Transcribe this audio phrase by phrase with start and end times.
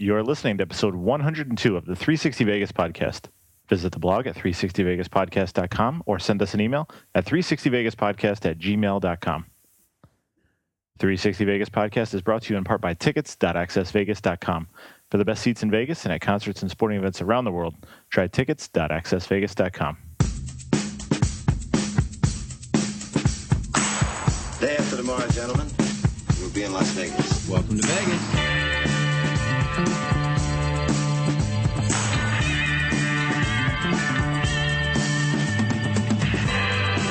[0.00, 3.26] You're listening to episode 102 of the 360 Vegas podcast.
[3.68, 9.46] Visit the blog at 360vegaspodcast.com or send us an email at 360vegaspodcast at gmail.com.
[11.00, 14.68] 360 Vegas podcast is brought to you in part by tickets.accessvegas.com.
[15.10, 17.74] For the best seats in Vegas and at concerts and sporting events around the world,
[18.10, 19.96] try tickets.accessvegas.com.
[24.60, 25.66] Day after tomorrow, gentlemen,
[26.40, 27.48] we'll be in Las Vegas.
[27.48, 28.47] Welcome to Vegas.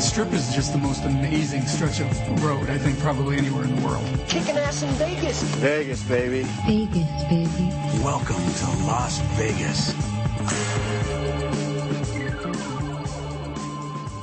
[0.00, 3.76] The Strip is just the most amazing stretch of road, I think, probably anywhere in
[3.76, 4.02] the world.
[4.28, 5.42] Kicking ass in Vegas.
[5.56, 6.44] Vegas, baby.
[6.66, 7.70] Vegas, baby.
[8.02, 9.92] Welcome to Las Vegas.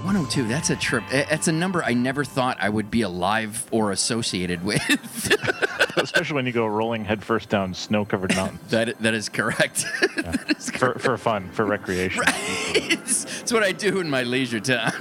[0.08, 1.03] 102, that's a trip.
[1.11, 4.81] That's a number I never thought I would be alive or associated with.
[5.97, 9.85] Especially when you go rolling headfirst down snow covered mountains that, that is correct.
[10.16, 11.02] that is for, correct.
[11.02, 12.23] for fun, for recreation.
[12.25, 14.94] it's, it's what I do in my leisure time.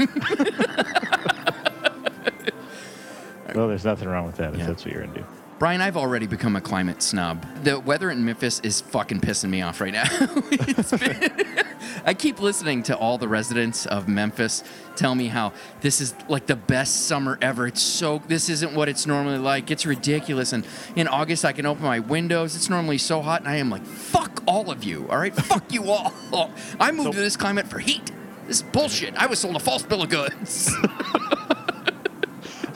[3.55, 4.67] Well, there's nothing wrong with that if Yeah.
[4.67, 5.25] that's what you're into.
[5.59, 7.47] Brian, I've already become a climate snub.
[7.65, 10.05] The weather in Memphis is fucking pissing me off right now.
[10.99, 11.55] Been-
[12.05, 14.63] I keep listening to all the residents of Memphis
[14.97, 17.67] tell me how this is like the best summer ever.
[17.67, 19.71] It's so this isn't what it's normally like.
[19.71, 20.53] It's ridiculous.
[20.53, 22.55] And in August I can open my windows.
[22.55, 25.09] It's normally so hot, and I am like, fuck all of you.
[25.09, 26.13] All right, fuck you all.
[26.79, 28.13] I moved So- to this climate for heat.
[28.47, 29.15] This is bullshit.
[29.17, 30.71] I was sold a false bill of goods.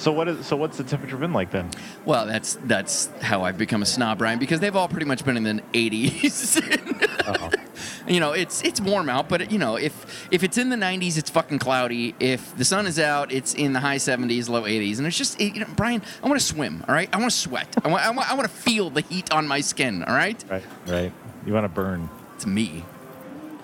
[0.01, 1.70] So what is so what's the temperature been like then?
[2.06, 5.36] Well, that's that's how I've become a snob, Brian, because they've all pretty much been
[5.36, 6.57] in the 80s.
[7.29, 7.51] Uh-huh.
[8.08, 11.19] you know, it's it's warm out, but you know, if if it's in the 90s,
[11.19, 12.14] it's fucking cloudy.
[12.19, 15.39] If the sun is out, it's in the high 70s, low 80s, and it's just
[15.39, 17.11] it, you know, Brian, I want to swim, all right?
[17.13, 17.69] I want to sweat.
[17.85, 20.42] I want I want, I want to feel the heat on my skin, all right?
[20.48, 21.13] Right, right.
[21.45, 22.08] You want to burn.
[22.36, 22.85] It's me.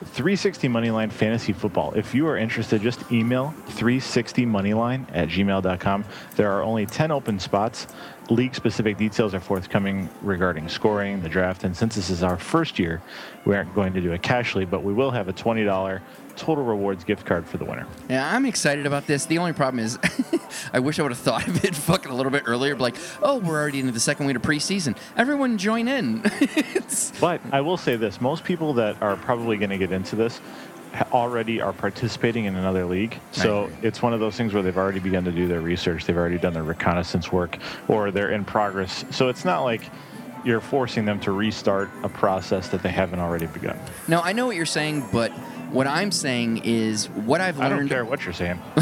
[0.05, 1.95] 360 Moneyline Fantasy Football.
[1.95, 6.05] If you are interested, just email 360moneyline at gmail.com.
[6.37, 7.87] There are only 10 open spots.
[8.29, 12.79] League specific details are forthcoming regarding scoring, the draft, and since this is our first
[12.79, 13.01] year,
[13.47, 16.01] we aren't going to do a cashly, but we will have a $20
[16.37, 17.87] total rewards gift card for the winner.
[18.09, 19.27] Yeah, I'm excited about this.
[19.27, 19.99] The only problem is,
[20.73, 22.75] I wish I would have thought of it fucking a little bit earlier.
[22.75, 24.97] But like, oh, we're already into the second week of preseason.
[25.17, 26.25] Everyone join in.
[27.21, 30.41] But I will say this most people that are probably going to get into this
[31.13, 33.19] already are participating in another league.
[33.33, 36.17] So it's one of those things where they've already begun to do their research, they've
[36.17, 37.59] already done their reconnaissance work,
[37.89, 39.05] or they're in progress.
[39.11, 39.83] So it's not like
[40.45, 43.79] you're forcing them to restart a process that they haven't already begun.
[44.07, 45.33] No, I know what you're saying, but
[45.73, 47.75] what I'm saying is what I've learned.
[47.75, 48.61] I don't care what you're saying.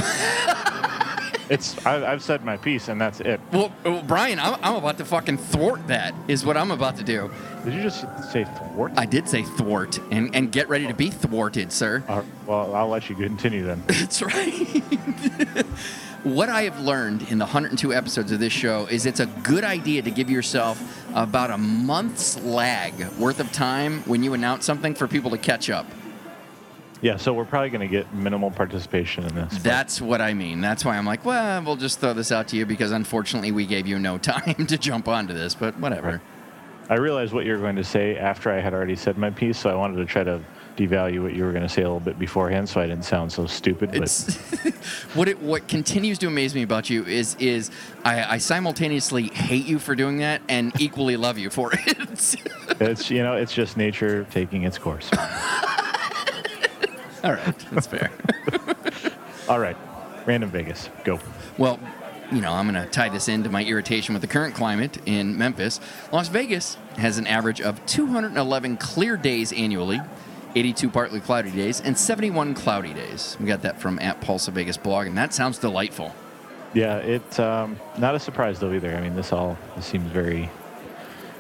[1.51, 3.41] it's I, I've said my piece and that's it.
[3.53, 6.15] Well, well, Brian, I'm, I'm about to fucking thwart that.
[6.29, 7.31] Is what I'm about to do.
[7.65, 8.93] Did you just say thwart?
[8.97, 12.03] I did say thwart, and and get ready to be thwarted, sir.
[12.09, 13.83] Uh, well, I'll let you continue then.
[13.87, 14.53] That's right.
[16.25, 19.65] what I have learned in the 102 episodes of this show is it's a good
[19.65, 24.95] idea to give yourself about a month's lag worth of time when you announce something
[24.95, 25.87] for people to catch up.
[27.05, 29.59] Yeah, so we're probably going to get minimal participation in this.
[29.59, 30.63] That's what I mean.
[30.63, 33.67] That's why I'm like, well, we'll just throw this out to you because unfortunately we
[33.67, 36.23] gave you no time to jump onto this, but whatever.
[36.89, 39.59] I realized what you were going to say after I had already said my piece,
[39.59, 40.41] so I wanted to try to
[40.79, 43.31] devalue what you were going to say a little bit beforehand, so I didn't sound
[43.31, 43.91] so stupid.
[43.93, 44.35] But It's
[45.15, 47.71] what it what continues to amaze me about you is is
[48.03, 52.37] I, I simultaneously hate you for doing that and equally love you for it.
[52.81, 55.11] it's you know it's just nature taking its course.
[57.25, 58.11] All right, that's fair.
[59.49, 59.77] All right,
[60.27, 61.19] random Vegas, go.
[61.57, 61.81] Well,
[62.31, 65.39] you know, I'm going to tie this into my irritation with the current climate in
[65.39, 65.81] Memphis.
[66.13, 70.03] Las Vegas has an average of 211 clear days annually,
[70.55, 73.39] 82 partly cloudy days, and 71 cloudy days.
[73.41, 76.15] We got that from at Pulse of Vegas blog, and that sounds delightful.
[76.75, 78.95] Yeah, it's um, not a surprise though either.
[78.95, 80.51] I mean, this all this seems very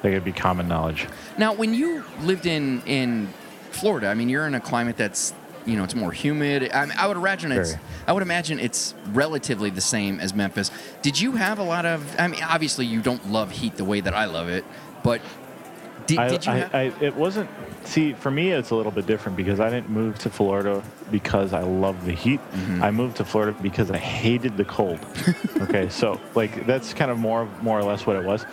[0.02, 1.08] like it'd be common knowledge.
[1.36, 3.28] Now, when you lived in in
[3.70, 5.34] Florida, I mean, you're in a climate that's
[5.66, 6.70] you know it's more humid.
[6.72, 7.82] I, I would imagine it's Very.
[8.06, 10.70] I would imagine it's relatively the same as Memphis.
[11.02, 12.04] Did you have a lot of?
[12.18, 14.64] I mean, obviously you don't love heat the way that I love it,
[15.02, 15.20] but
[16.06, 17.48] Did, I, did you I, have, I, it wasn't.
[17.84, 21.52] See, for me, it's a little bit different because I didn't move to Florida because
[21.52, 22.40] I love the heat.
[22.40, 22.82] Mm-hmm.
[22.82, 24.98] I moved to Florida because I hated the cold.
[25.60, 28.46] okay, so like that's kind of more more or less what it was.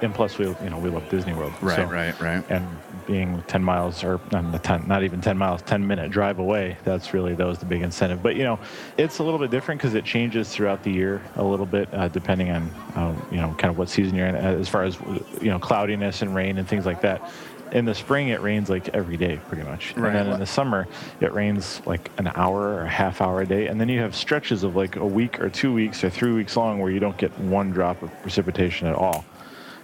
[0.00, 1.52] And plus, we you know we love Disney World.
[1.60, 2.44] Right, so- right, right.
[2.48, 2.66] And
[3.08, 6.76] being 10 miles or not, the 10, not even 10 miles, 10 minute drive away,
[6.84, 8.22] that's really that was the big incentive.
[8.22, 8.60] But you know,
[8.98, 12.08] it's a little bit different because it changes throughout the year a little bit uh,
[12.08, 14.98] depending on uh, you know kind of what season you're in uh, as far as
[15.40, 17.32] you know cloudiness and rain and things like that.
[17.72, 19.94] In the spring, it rains like every day, pretty much.
[19.94, 20.08] Right.
[20.08, 20.86] And then in the summer,
[21.20, 23.66] it rains like an hour or a half hour a day.
[23.66, 26.56] And then you have stretches of like a week or two weeks or three weeks
[26.56, 29.22] long where you don't get one drop of precipitation at all.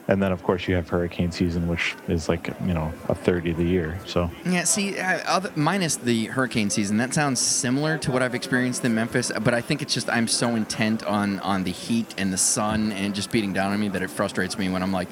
[0.06, 3.46] And then, of course, you have hurricane season, which is like, you know, a third
[3.46, 3.98] of the year.
[4.06, 8.34] So, Yeah, see, uh, other, minus the hurricane season, that sounds similar to what I've
[8.34, 9.32] experienced in Memphis.
[9.42, 12.92] But I think it's just I'm so intent on on the heat and the sun
[12.92, 15.08] and just beating down on me that it frustrates me when I'm like,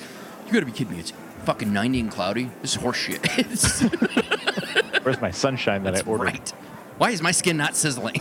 [0.46, 1.00] "You got to be kidding me!
[1.00, 2.50] It's fucking 90 and cloudy.
[2.60, 3.24] This is horseshit."
[5.04, 6.24] Where's my sunshine that that's I ordered?
[6.24, 6.50] right.
[6.98, 8.20] Why is my skin not sizzling?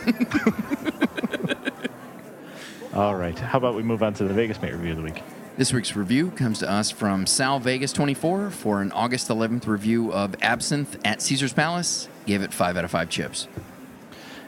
[2.94, 3.38] All right.
[3.38, 5.22] How about we move on to the Vegas Mate review of the week?
[5.54, 10.10] This week's review comes to us from Sal Vegas 24 for an August 11th review
[10.10, 12.08] of Absinthe at Caesar's Palace.
[12.24, 13.48] Gave it five out of five chips.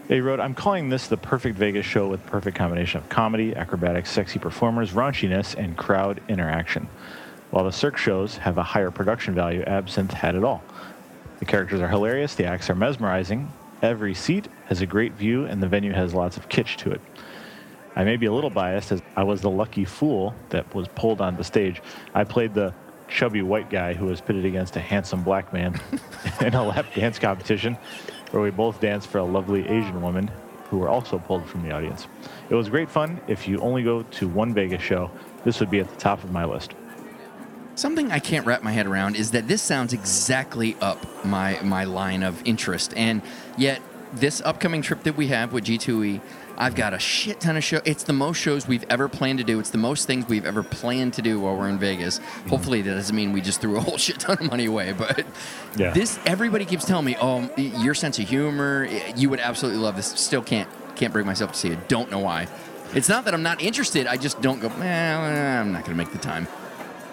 [0.09, 4.11] They wrote, I'm calling this the perfect Vegas show with perfect combination of comedy, acrobatics,
[4.11, 6.89] sexy performers, raunchiness, and crowd interaction.
[7.51, 10.63] While the Cirque shows have a higher production value, Absinthe had it all.
[11.39, 13.53] The characters are hilarious, the acts are mesmerizing,
[13.83, 17.01] every seat has a great view, and the venue has lots of kitsch to it.
[17.97, 21.21] I may be a little biased as I was the lucky fool that was pulled
[21.21, 21.81] on the stage.
[22.15, 22.75] I played the
[23.09, 25.81] chubby white guy who was pitted against a handsome black man
[26.41, 27.79] in a lap dance competition
[28.31, 30.31] where we both danced for a lovely Asian woman
[30.71, 32.09] who were also pulled from the audience.
[32.51, 33.21] It was great fun.
[33.29, 35.11] If you only go to one Vegas show,
[35.45, 36.73] this would be at the top of my list.
[37.77, 41.85] Something I can't wrap my head around is that this sounds exactly up my my
[41.85, 43.21] line of interest, and
[43.59, 43.83] yet
[44.13, 46.21] this upcoming trip that we have with G2E,
[46.57, 47.83] I've got a shit ton of shows.
[47.85, 49.59] It's the most shows we've ever planned to do.
[49.59, 52.19] It's the most things we've ever planned to do while we're in Vegas.
[52.49, 55.25] Hopefully, that doesn't mean we just threw a whole shit ton of money away, but
[55.77, 55.91] Yeah.
[55.93, 60.07] this everybody keeps telling me, oh, your sense of humor, you would absolutely love this.
[60.07, 61.89] Still can't can't bring myself to see it.
[61.89, 62.47] Don't know why.
[62.95, 64.07] It's not that I'm not interested.
[64.07, 64.69] I just don't go.
[64.69, 65.17] Eh,
[65.61, 66.47] I'm not going to make the time.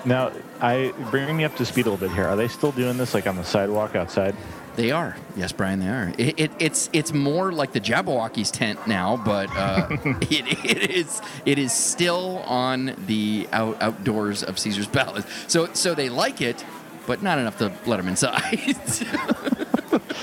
[0.05, 2.27] Now, I bring me up to speed a little bit here.
[2.27, 4.35] Are they still doing this like on the sidewalk outside?
[4.75, 5.17] They are.
[5.35, 6.13] Yes, Brian, they are.
[6.17, 9.87] It, it, it's it's more like the Jabberwocky's tent now, but uh,
[10.21, 15.25] it, it is it is still on the out, outdoors of Caesar's Palace.
[15.47, 16.63] So so they like it,
[17.05, 18.75] but not enough to let them inside.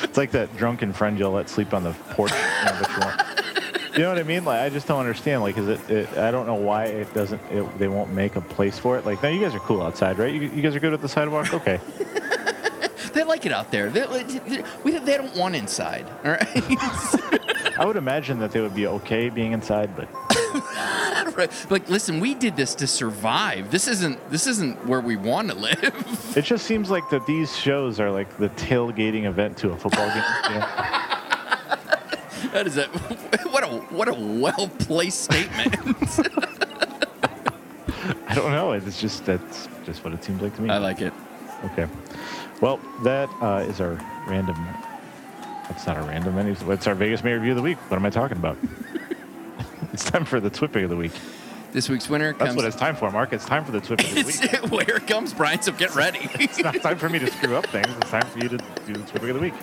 [0.03, 2.33] It's like that drunken friend you'll let sleep on the porch.
[2.65, 3.93] you, know, you.
[3.95, 4.45] You know what I mean?
[4.45, 5.43] Like I just don't understand.
[5.43, 5.91] Like, is it?
[5.91, 7.43] it I don't know why it doesn't.
[7.51, 9.05] It, they won't make a place for it.
[9.05, 10.33] Like, now you guys are cool outside, right?
[10.33, 11.53] You, you guys are good at the sidewalk.
[11.53, 11.81] Okay.
[13.13, 13.91] They like it out there.
[13.91, 16.07] They, they, we- they don't want inside.
[16.25, 16.49] All right.
[17.79, 20.09] I would imagine that they would be okay being inside, but
[21.37, 21.51] right.
[21.71, 23.71] Like, listen, we did this to survive.
[23.71, 26.33] This isn't this isn't where we want to live.
[26.37, 30.09] it just seems like that these shows are like the tailgating event to a football
[30.09, 30.17] game.
[30.17, 30.67] know?
[32.53, 32.87] that is a
[33.51, 35.77] what a what a well placed statement.
[38.27, 38.73] I don't know.
[38.73, 40.71] It's just that's just what it seems like to me.
[40.71, 41.13] I like it.
[41.65, 41.87] Okay.
[42.61, 43.95] Well, that uh, is our
[44.27, 44.57] random.
[45.69, 46.37] That's not a random.
[46.39, 47.79] any- It's our Vegas Mate review of the week.
[47.91, 48.57] What am I talking about?
[49.93, 51.13] it's time for the Twit of the week.
[51.71, 52.57] This week's winner That's comes.
[52.57, 53.35] what it's time for, Mark.
[53.35, 54.87] It's time for the Twit of the It's, week.
[54.87, 55.61] here it comes, Brian.
[55.61, 56.19] So get ready.
[56.41, 57.87] It's not time for me to screw up things.
[58.01, 59.55] It's time for you to do the Twit of the week.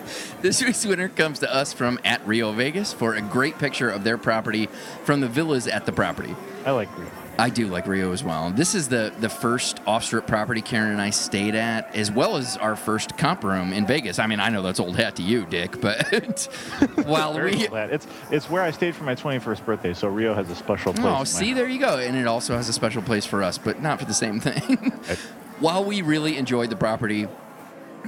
[0.42, 4.04] this week's winner comes to us from at Rio Vegas for a great picture of
[4.04, 4.68] their property
[5.04, 6.36] from the villas at the property.
[6.66, 7.10] I like Rio.
[7.38, 8.50] I do like Rio as well.
[8.52, 12.56] This is the the first off-strip property Karen and I stayed at, as well as
[12.58, 14.20] our first comp room in Vegas.
[14.20, 16.44] I mean, I know that's old hat to you, Dick, but
[17.06, 17.68] while we.
[17.68, 20.94] It's it's where I stayed for my 21st birthday, so Rio has a special oh,
[20.94, 21.06] place.
[21.06, 21.98] Oh, see, there you go.
[21.98, 24.78] And it also has a special place for us, but not for the same thing.
[25.60, 27.28] While we really enjoyed the property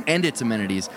[0.05, 0.89] and its amenities,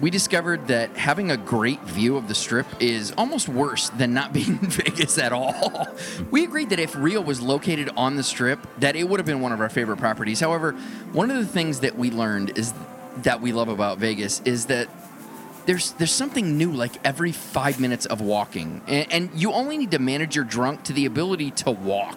[0.00, 4.32] we discovered that having a great view of the strip is almost worse than not
[4.32, 5.88] being in Vegas at all.
[6.30, 9.40] We agreed that if Rio was located on the strip, that it would have been
[9.40, 10.40] one of our favorite properties.
[10.40, 10.72] However,
[11.12, 12.72] one of the things that we learned is
[13.18, 14.88] that we love about Vegas is that
[15.66, 19.90] there's there's something new like every five minutes of walking, and, and you only need
[19.90, 22.16] to manage your drunk to the ability to walk.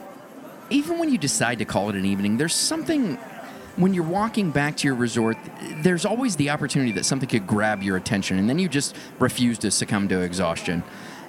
[0.69, 3.17] Even when you decide to call it an evening, there's something
[3.75, 5.37] when you're walking back to your resort.
[5.81, 9.57] There's always the opportunity that something could grab your attention, and then you just refuse
[9.59, 10.83] to succumb to exhaustion.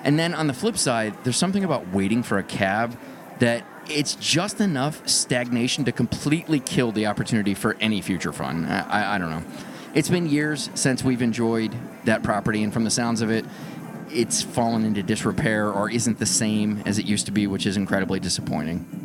[0.05, 2.99] And then on the flip side, there's something about waiting for a cab
[3.39, 8.65] that it's just enough stagnation to completely kill the opportunity for any future fun.
[8.65, 9.43] I, I, I don't know.
[9.95, 13.45] It's been years since we've enjoyed that property, and from the sounds of it,
[14.11, 17.77] it's fallen into disrepair or isn't the same as it used to be, which is
[17.77, 19.02] incredibly disappointing.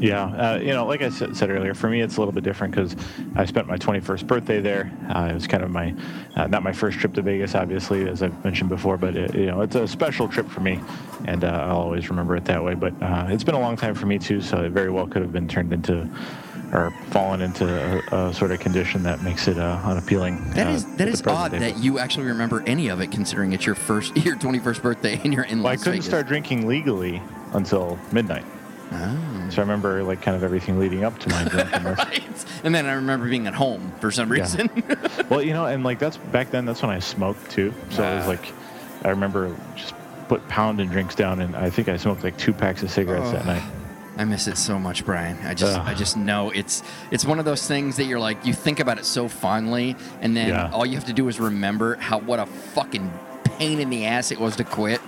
[0.00, 2.44] Yeah, uh, you know, like I said, said earlier, for me it's a little bit
[2.44, 2.94] different because
[3.34, 4.92] I spent my 21st birthday there.
[5.12, 5.92] Uh, it was kind of my,
[6.36, 9.46] uh, not my first trip to Vegas, obviously, as I've mentioned before, but it, you
[9.46, 10.78] know, it's a special trip for me,
[11.24, 12.74] and uh, I'll always remember it that way.
[12.74, 15.22] But uh, it's been a long time for me too, so it very well could
[15.22, 16.08] have been turned into,
[16.72, 17.66] or fallen into
[18.14, 20.48] a, a sort of condition that makes it uh, unappealing.
[20.50, 21.58] That is at that is odd day.
[21.58, 25.34] that you actually remember any of it, considering it's your first your 21st birthday and
[25.34, 26.06] you're in Well, I couldn't Vegas.
[26.06, 27.20] start drinking legally
[27.52, 28.44] until midnight.
[28.92, 29.46] Oh.
[29.50, 31.98] So I remember like kind of everything leading up to my drunkenness.
[32.04, 32.44] Right.
[32.64, 34.42] And then I remember being at home for some Yeah.
[34.42, 34.70] reason.
[35.28, 36.64] well, you know, and like that's back then.
[36.64, 37.72] That's when I smoked too.
[37.90, 38.28] So it was Ah.
[38.28, 38.52] like,
[39.04, 39.94] I remember just
[40.28, 43.42] put pounding drinks down, and I think I smoked like two packs of cigarettes that
[43.42, 43.46] Oh.
[43.52, 43.62] night.
[44.18, 45.38] I miss it so much, Brian.
[45.46, 45.86] I just Ugh.
[45.86, 48.98] I just know it's it's one of those things that you're like you think about
[48.98, 50.70] it so fondly and then Yeah.
[50.72, 53.12] all you have to do is remember how what a fucking
[53.44, 55.00] pain in the ass it was to quit.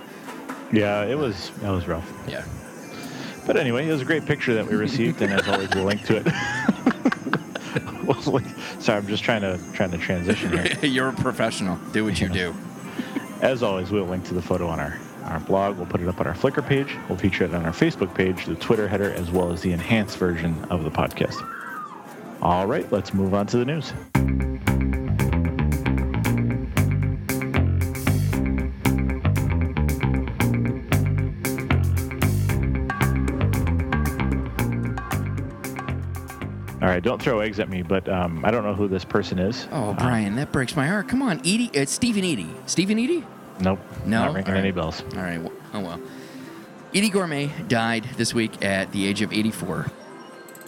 [0.73, 2.09] Yeah, it was that was rough.
[2.29, 2.45] Yeah.
[3.51, 6.05] But anyway, it was a great picture that we received, and as always, we'll link
[6.05, 6.27] to it.
[8.81, 10.79] Sorry, I'm just trying to trying to transition here.
[10.89, 11.75] You're a professional.
[11.91, 12.55] Do what you do.
[13.41, 15.79] As always, we'll link to the photo on our, our blog.
[15.79, 16.97] We'll put it up on our Flickr page.
[17.09, 20.17] We'll feature it on our Facebook page, the Twitter header, as well as the enhanced
[20.17, 21.45] version of the podcast.
[22.43, 23.93] All right, let's move on to the news.
[37.01, 39.67] Don't throw eggs at me, but um, I don't know who this person is.
[39.73, 41.09] Oh, Uh, Brian, that breaks my heart.
[41.09, 41.71] Come on, Eydie.
[41.75, 42.53] It's Steve and Eydie.
[42.67, 43.25] Stephen Edie?
[43.61, 43.79] nope.
[44.07, 44.25] No?
[44.27, 44.59] Not ringing right.
[44.61, 45.03] any bells.
[45.17, 45.41] All right.
[45.75, 46.01] Oh well.
[46.95, 49.87] Eydie Gorme died this week at the age of 84.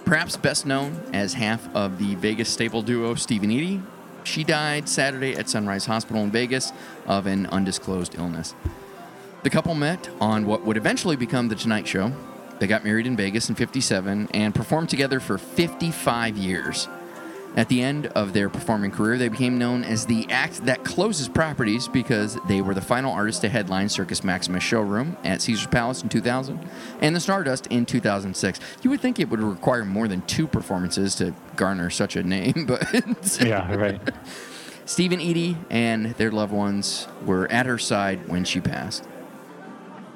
[0.05, 3.83] Perhaps best known as half of the Vegas staple duo Steve and Eydie,
[4.25, 6.73] she died Saturday at Sunrise Hospital in Vegas
[7.07, 8.55] of an undisclosed illness.
[9.43, 12.13] The couple met on what would eventually become The Tonight Show.
[12.63, 16.87] They got married in Vegas in 57 and performed together for 55 years.
[17.57, 21.29] At the end of their performing career, they became known as the act that closes
[21.29, 26.05] properties because they were the final artists to headline Circus Maximus showroom at Caesar's Palace
[26.05, 26.65] in 2000
[27.01, 28.61] and the Stardust in 2006.
[28.83, 32.65] You would think it would require more than two performances to garner such a name,
[32.69, 32.87] but
[33.43, 34.01] Yeah, right.
[34.85, 39.03] Steve and Eydie and their loved ones were at her side when she passed.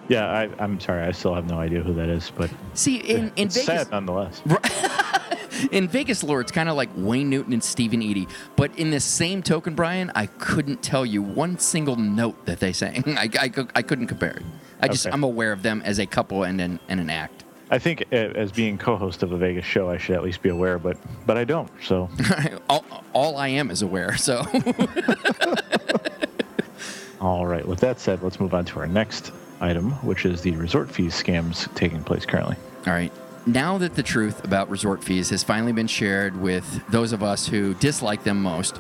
[0.09, 1.03] Yeah, I, I'm sorry.
[1.03, 3.91] I still have no idea who that is, but See, in, in it's Vegas, sad
[3.91, 4.41] nonetheless.
[5.73, 8.29] in Vegas lore, it's kind of like Wayne Newton and Steve and Eydie.
[8.55, 12.73] But in this same token, Brian, I couldn't tell you one single note that they
[12.73, 13.03] sang.
[13.19, 14.43] I, I, I couldn't compare it.
[14.81, 15.13] I just Okay.
[15.15, 17.45] I'm aware of them as a couple and an and an act.
[17.71, 20.51] I think uh, as being co-host of a Vegas show, I should at least be
[20.51, 20.97] aware, but
[21.27, 21.69] but I don't.
[21.83, 22.09] So
[22.69, 24.17] all, all I am is aware.
[24.17, 24.47] So.
[27.77, 31.13] With that said, let's move on to our next item, which is the resort fees
[31.13, 32.57] scams taking place currently.
[32.87, 33.13] All right.
[33.45, 37.47] Now that the truth about resort fees has finally been shared with those of us
[37.47, 38.79] who dislike them most,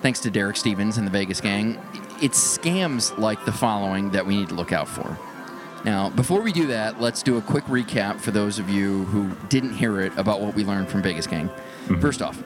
[0.00, 1.76] thanks to Derek Stevens and the Vegas gang,
[2.22, 5.18] it's scams like the following that we need to look out for.
[5.84, 9.32] Now, before we do that, let's do a quick recap for those of you who
[9.48, 11.48] didn't hear it about what we learned from Vegas Gang.
[11.48, 12.00] Mm-hmm.
[12.00, 12.44] First off,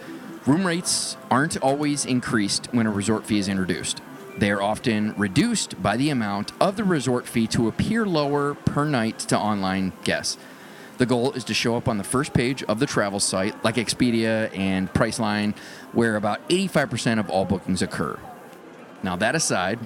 [0.49, 4.01] room rates aren't always increased when a resort fee is introduced.
[4.39, 8.85] They are often reduced by the amount of the resort fee to appear lower per
[8.85, 10.39] night to online guests.
[10.99, 13.77] The goal is to show up on the first page of the travel site, like
[13.77, 15.57] Expedia and Priceline,
[15.93, 18.19] where about 85% of all bookings occur.
[19.03, 19.79] Now, that aside,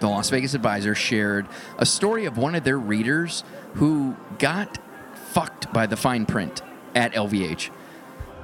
[0.00, 1.46] the Las Vegas Advisor shared
[1.78, 4.78] a story of one of their readers who got
[5.14, 6.62] fucked by the fine print
[6.94, 7.70] at LVH.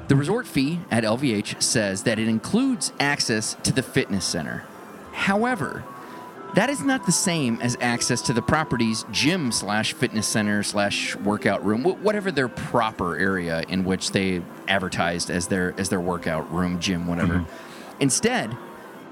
[0.09, 4.65] The resort fee at LVH says that it includes access to the fitness center.
[5.14, 5.85] However,
[6.54, 11.16] that is not the same as access to the property's gym slash fitness center slash
[11.16, 16.52] workout room, whatever their proper area in which they advertised as their as their workout
[16.52, 17.35] room, gym, whatever.
[17.35, 18.00] Mm-hmm.
[18.00, 18.56] Instead,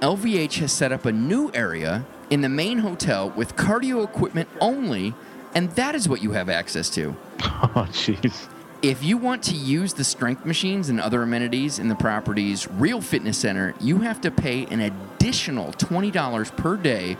[0.00, 5.14] LVH has set up a new area in the main hotel with cardio equipment only,
[5.54, 7.16] and that is what you have access to.
[7.74, 8.48] Oh, jeez.
[8.82, 13.00] If you want to use the strength machines and other amenities in the property's real
[13.00, 17.16] fitness center, you have to pay an additional $20 per day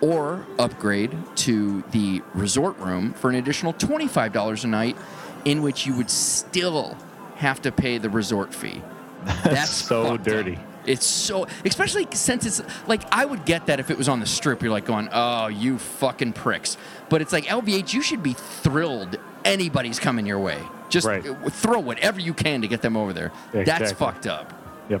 [0.00, 4.96] or upgrade to the resort room for an additional $25 a night,
[5.44, 6.96] in which you would still
[7.36, 8.80] have to pay the resort fee.
[9.44, 10.24] That's so fucked up.
[10.24, 10.58] dirty.
[10.86, 14.26] It's so, especially since it's like I would get that if it was on the
[14.26, 14.62] strip.
[14.62, 16.76] You're like going, "Oh, you fucking pricks!"
[17.08, 17.92] But it's like LVH.
[17.92, 20.60] You should be thrilled anybody's coming your way.
[20.92, 21.24] Just Right.
[21.52, 23.32] throw whatever you can to get them over there.
[23.52, 24.52] That's fucked up.
[24.90, 25.00] Yep.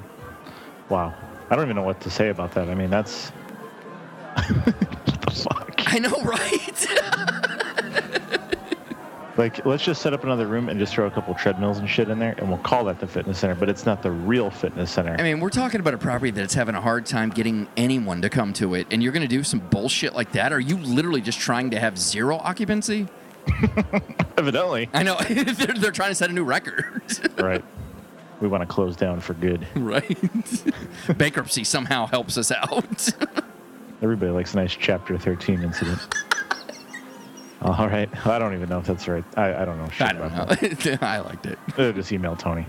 [0.88, 1.12] Wow.
[1.50, 2.70] I don't even know what to say about that.
[2.70, 3.28] I mean, that's.
[4.34, 4.66] what
[5.20, 5.94] the fuck?
[5.94, 6.86] I know, right?
[9.38, 12.10] Like, let's just set up another room and just throw a couple treadmills and shit
[12.10, 13.54] in there, and we'll call that the fitness center.
[13.54, 15.16] But it's not the real fitness center.
[15.18, 18.28] I mean, we're talking about a property that's having a hard time getting anyone to
[18.28, 20.52] come to it, and you're going to do some bullshit like that?
[20.52, 23.08] Are you literally just trying to have zero occupancy?
[24.38, 24.88] Evidently.
[24.92, 25.44] I know they're,
[25.74, 27.02] they're trying to set a new record,
[27.38, 27.64] right.
[28.40, 29.66] We want to close down for good.
[29.76, 30.18] right?
[31.16, 33.08] Bankruptcy somehow helps us out.
[34.02, 36.00] Everybody likes a nice Chapter 13 incident.
[37.62, 38.08] All right.
[38.26, 39.22] I don't even know if that's right.
[39.36, 39.88] I, I don't know.
[39.90, 40.98] Shit I don't know.
[41.02, 41.56] I liked it.
[41.78, 42.66] Uh, Just email Tony.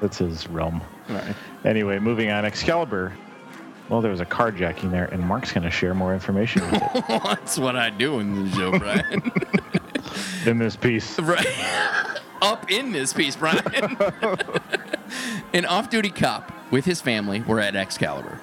[0.00, 0.80] that's his realm.
[1.08, 1.34] Right.
[1.64, 2.44] Anyway, moving on.
[2.44, 3.12] Excalibur.
[3.88, 7.04] Well, there was a carjacking there, and Mark's going to share more information with it
[7.08, 9.32] That's what I do in the show, Brian.
[10.46, 11.18] in this piece.
[11.18, 11.46] right.
[12.42, 13.62] Up in this piece, Brian.
[15.54, 18.40] An off-duty cop with his family were at Excalibur.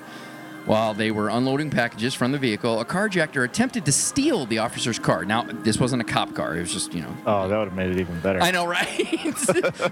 [0.65, 4.97] While they were unloading packages from the vehicle, a carjacker attempted to steal the officer's
[4.97, 5.23] car.
[5.23, 6.57] Now, this wasn't a cop car.
[6.57, 8.41] It was just, you know, Oh, that would have made it even better.
[8.41, 9.35] I know, right?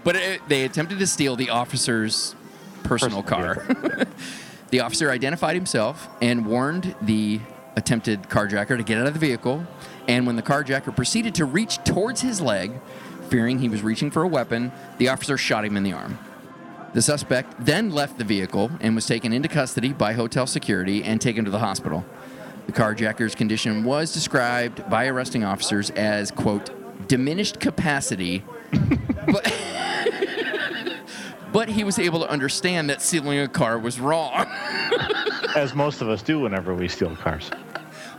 [0.04, 2.34] but it, they attempted to steal the officer's
[2.82, 4.08] personal Personal car.
[4.74, 7.40] The officer identified himself and warned the
[7.76, 9.64] attempted carjacker to get out of the vehicle.
[10.08, 12.72] And when the carjacker proceeded to reach towards his leg,
[13.30, 16.18] fearing he was reaching for a weapon, the officer shot him in the arm.
[16.96, 21.22] The suspect then left the vehicle and was taken into custody by hotel security and
[21.22, 22.04] taken to the hospital.
[22.66, 28.44] The carjacker's condition was described by arresting officers as, quote, diminished capacity,
[29.28, 29.54] but,
[31.54, 34.34] but he was able to understand that stealing a car was wrong.
[35.56, 37.52] As most of us do whenever we steal cars.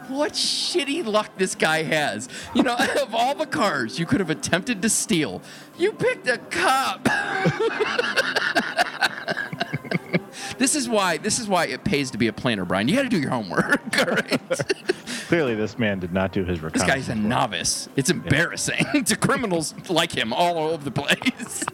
[0.09, 2.29] what shitty luck this guy has.
[2.55, 5.43] You know, of all the cars you could have attempted to steal,
[5.77, 7.05] you picked a cop.
[10.59, 12.87] this is why this is why it pays to be a planner, Brian.
[12.87, 14.41] You got to do your homework, all right?
[15.27, 17.89] Clearly, this man did not do his This guy's a novice.
[17.97, 21.65] It's embarrassing to criminals like him all over the place.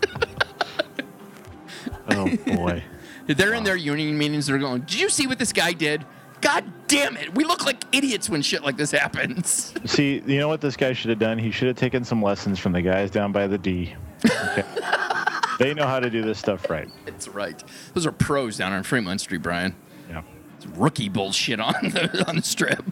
[2.10, 2.82] Oh, boy.
[3.26, 4.46] They're in their union meetings.
[4.46, 6.04] They're going, "Did you see what this guy did?
[6.40, 7.34] God damn it!
[7.34, 10.92] We look like idiots when shit like this happens." See, you know what this guy
[10.92, 11.38] should have done?
[11.38, 13.94] He should have taken some lessons from the guys down by the D.
[14.24, 14.64] Okay.
[15.60, 16.88] they know how to do this stuff right.
[17.06, 17.62] It's right.
[17.94, 19.76] Those are pros down on Fremont Street, Brian.
[20.08, 20.22] Yeah.
[20.56, 22.82] It's rookie bullshit on the on the strip.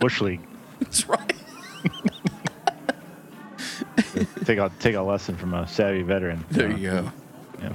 [0.00, 0.40] Bush League.
[0.80, 1.32] That's right.
[4.44, 6.44] Take a take a lesson from a savvy veteran.
[6.50, 7.12] There Uh, you go.
[7.60, 7.72] Yeah.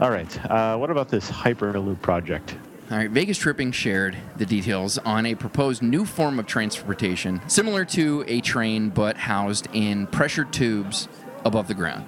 [0.00, 0.44] All right.
[0.50, 2.56] Uh, what about this Hyperloop project?
[2.90, 7.84] All right, Vegas Tripping shared the details on a proposed new form of transportation, similar
[7.86, 11.08] to a train but housed in pressure tubes
[11.44, 12.06] above the ground.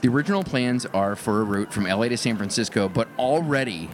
[0.00, 3.90] The original plans are for a route from LA to San Francisco, but already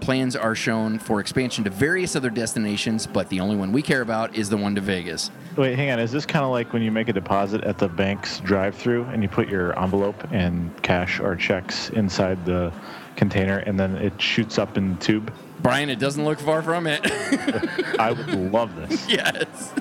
[0.00, 4.02] plans are shown for expansion to various other destinations, but the only one we care
[4.02, 5.30] about is the one to Vegas.
[5.56, 5.98] Wait, hang on.
[5.98, 9.22] Is this kind of like when you make a deposit at the bank's drive-through and
[9.22, 12.72] you put your envelope and cash or checks inside the
[13.16, 15.32] container and then it shoots up in the tube?
[15.60, 17.00] Brian, it doesn't look far from it.
[17.98, 19.08] I would love this.
[19.08, 19.72] yes.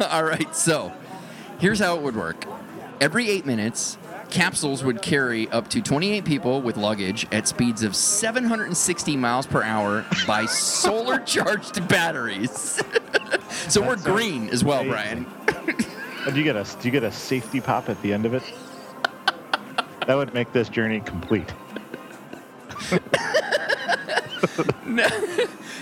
[0.10, 0.92] All right, so
[1.58, 2.44] here's how it would work.
[3.00, 3.98] Every eight minutes,
[4.30, 9.62] capsules would carry up to 28 people with luggage at speeds of 760 miles per
[9.62, 12.82] hour by solar charged batteries.
[13.68, 15.26] so we're green as well, amazing.
[15.46, 15.76] Brian.
[16.26, 18.34] Uh, Do you get a do you get a safety pop at the end of
[18.34, 18.42] it?
[20.06, 21.52] That would make this journey complete.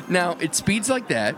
[0.08, 1.36] Now, at speeds like that,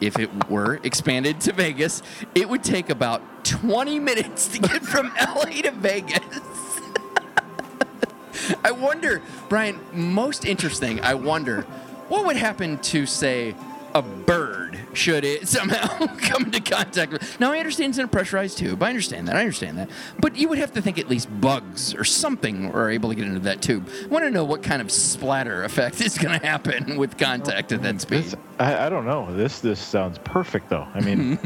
[0.00, 2.02] if it were expanded to Vegas,
[2.34, 6.20] it would take about 20 minutes to get from LA to Vegas.
[8.64, 11.62] I wonder, Brian, most interesting, I wonder
[12.08, 13.54] what would happen to, say,
[13.94, 17.40] a bird should it somehow come into contact with.
[17.40, 18.82] Now, I understand it's in a pressurized tube.
[18.82, 19.36] I understand that.
[19.36, 19.90] I understand that.
[20.18, 23.26] But you would have to think at least bugs or something are able to get
[23.26, 23.88] into that tube.
[24.02, 27.72] I want to know what kind of splatter effect is going to happen with contact
[27.72, 28.24] at that speed.
[28.24, 29.34] This, I, I don't know.
[29.34, 30.86] This this sounds perfect though.
[30.94, 31.38] I mean,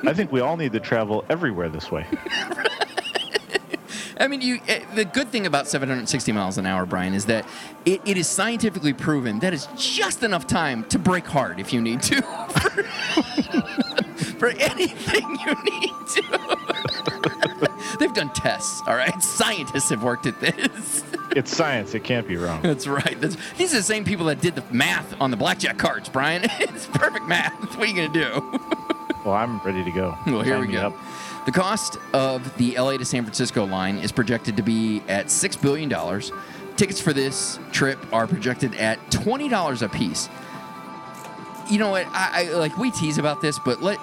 [0.06, 2.06] I think we all need to travel everywhere this way.
[4.20, 4.60] I mean, you.
[4.68, 7.44] eh, The good thing about 760 miles an hour, Brian, is that
[7.84, 11.80] it, it is scientifically proven that is just enough time to break hard if you
[11.80, 12.20] need to.
[12.22, 12.82] For,
[14.38, 17.68] for anything you need to.
[17.98, 19.20] They've done tests, all right?
[19.22, 21.02] Scientists have worked at this.
[21.36, 21.94] It's science.
[21.94, 22.60] It can't be wrong.
[22.60, 23.16] That's right.
[23.20, 26.42] That's, these are the same people that did the math on the blackjack cards, Brian.
[26.58, 27.52] It's perfect math.
[27.76, 28.58] What are you going to do?
[29.24, 30.18] Well, I'm ready to go.
[30.26, 30.88] Well, here Sign we go.
[30.88, 30.94] up.
[31.46, 35.62] The cost of the LA to San Francisco line is projected to be at $6
[35.62, 35.88] billion.
[36.76, 40.28] Tickets for this trip are projected at $20 a piece.
[41.70, 42.06] You know what?
[42.08, 43.98] I, I like we tease about this, but let,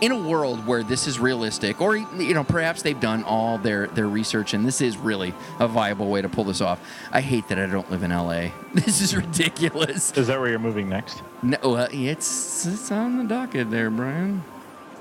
[0.00, 3.88] in a world where this is realistic, or you know, perhaps they've done all their
[3.88, 6.80] their research and this is really a viable way to pull this off.
[7.12, 8.50] I hate that I don't live in LA.
[8.74, 10.12] This is ridiculous.
[10.16, 11.22] Is that where you're moving next?
[11.42, 14.42] No, well, it's it's on the docket there, Brian.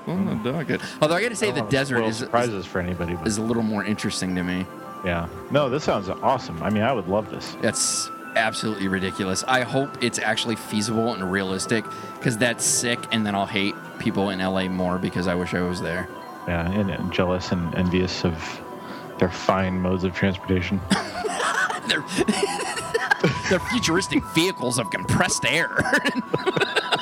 [0.09, 0.81] On the docket.
[1.01, 3.15] Although I got to say, the desert spoil is, is surprises for anybody.
[3.15, 4.65] But is a little more interesting to me.
[5.05, 5.27] yeah.
[5.51, 6.61] No, this sounds awesome.
[6.63, 7.55] I mean, I would love this.
[7.61, 9.43] That's absolutely ridiculous.
[9.47, 11.83] I hope it's actually feasible and realistic
[12.17, 15.61] because that's sick, and then I'll hate people in LA more because I wish I
[15.61, 16.07] was there.
[16.47, 18.61] Yeah, and, and jealous and envious of
[19.19, 20.79] their fine modes of transportation.
[21.87, 22.05] They're,
[23.49, 25.69] they're futuristic vehicles of compressed air.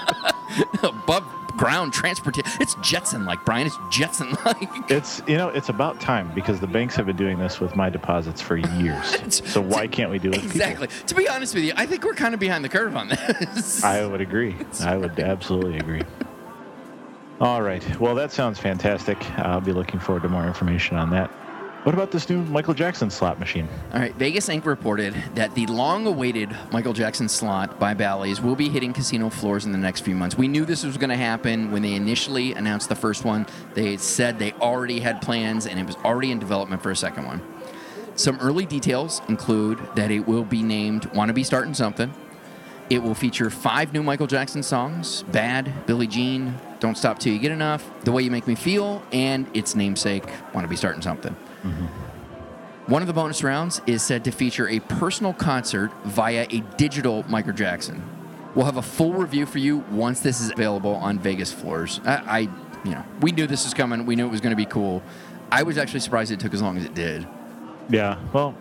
[0.83, 1.23] Above
[1.57, 2.49] ground transportation.
[2.61, 3.67] It's Jetson like, Brian.
[3.67, 4.69] It's Jetson like.
[4.89, 7.89] It's you know it's about time because the banks have been doing this with my
[7.89, 9.43] deposits for years.
[9.51, 10.41] so why can't we do it?
[10.41, 10.61] with people?
[10.61, 10.87] Exactly.
[11.07, 13.83] To be honest with you, I think we're kind of behind the curve on this.
[13.83, 14.55] I would agree.
[14.83, 16.03] I would absolutely agree.
[17.39, 17.99] All right.
[17.99, 19.17] Well, that sounds fantastic.
[19.39, 21.31] I'll be looking forward to more information on that.
[21.87, 23.65] What about this new Michael Jackson slot machine?
[23.93, 24.65] All right, Vegas Inc.
[24.65, 29.71] reported that the long-awaited Michael Jackson slot by Bally's will be hitting casino floors in
[29.71, 30.37] the next few months.
[30.37, 33.45] We knew this was going to happen when they initially announced the first one.
[33.73, 37.25] They said they already had plans and it was already in development for a second
[37.25, 37.41] one.
[38.15, 42.13] Some early details include that it will be named "Wanna Be Starting Something."
[42.89, 47.39] It will feature five new Michael Jackson songs: "Bad," "Billie Jean," "Don't Stop Till You
[47.39, 51.33] Get Enough," "The Way You Make Me Feel," and its namesake, "Wanna Be Starting Something."
[51.63, 51.85] Mm-hmm.
[52.91, 57.23] One of the bonus rounds is said to feature a personal concert via a digital
[57.27, 58.01] Michael Jackson.
[58.55, 61.99] We'll have a full review for you once this is available on Vegas floors.
[62.05, 62.39] I, I
[62.85, 64.05] you know, we knew this was coming.
[64.05, 65.03] We knew it was going to be cool.
[65.51, 67.27] I was actually surprised it took as long as it did.
[67.89, 68.17] Yeah.
[68.33, 68.55] Well.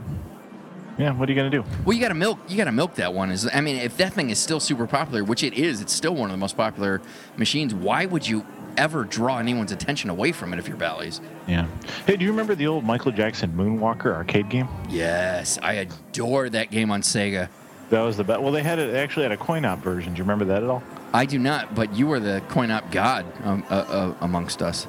[0.98, 1.12] Yeah.
[1.12, 1.64] What are you gonna do?
[1.84, 2.38] Well, you got to milk.
[2.48, 3.30] You got to milk that one.
[3.30, 6.14] Is I mean, if that thing is still super popular, which it is, it's still
[6.14, 7.02] one of the most popular
[7.36, 7.74] machines.
[7.74, 8.46] Why would you
[8.76, 11.20] ever draw anyone's attention away from it if you're Bally's?
[11.46, 11.66] Yeah.
[12.06, 14.68] Hey, do you remember the old Michael Jackson Moonwalker arcade game?
[14.88, 17.48] Yes, I adore that game on Sega.
[17.90, 18.40] That was the best.
[18.42, 18.90] Well, they had it.
[18.92, 20.12] They actually had a coin op version.
[20.14, 20.82] Do you remember that at all?
[21.14, 24.86] I do not, but you are the coin op god um, uh, uh, amongst us,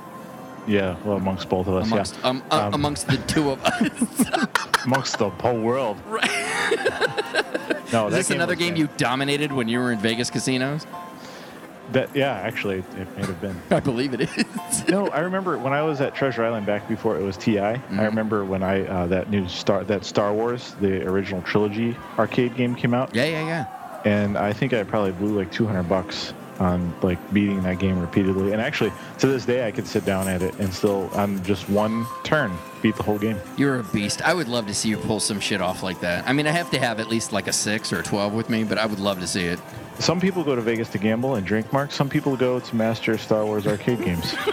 [0.68, 0.96] Yeah.
[1.06, 1.86] Well, amongst both of us.
[1.86, 2.28] amongst yeah.
[2.28, 4.84] um, uh, Um, amongst the two of us.
[4.86, 5.98] amongst the whole world.
[7.94, 10.86] no, Is this another game you dominated when you were in Vegas casinos?
[11.92, 13.56] That yeah, actually, it may have been.
[13.72, 14.46] I believe it is.
[14.90, 17.60] No, I remember when I was at Treasure Island back before it was TI.
[17.60, 22.56] I remember when I uh, that new Star that Star Wars, the original trilogy arcade
[22.56, 24.02] game came out, yeah, yeah, yeah.
[24.06, 28.52] and I think I probably blew like 200 bucks on like beating that game repeatedly.
[28.52, 31.70] And actually, to this day, I could sit down at it and still on just
[31.70, 33.38] one turn beat the whole game.
[33.58, 34.22] You're a beast.
[34.22, 36.28] I would love to see you pull some shit off like that.
[36.28, 38.50] I mean, I have to have at least like a six or a twelve with
[38.50, 39.60] me, but I would love to see it.
[40.00, 41.92] Some people go to Vegas to gamble and drink, Mark.
[41.92, 44.36] Some people go to master Star Wars arcade games.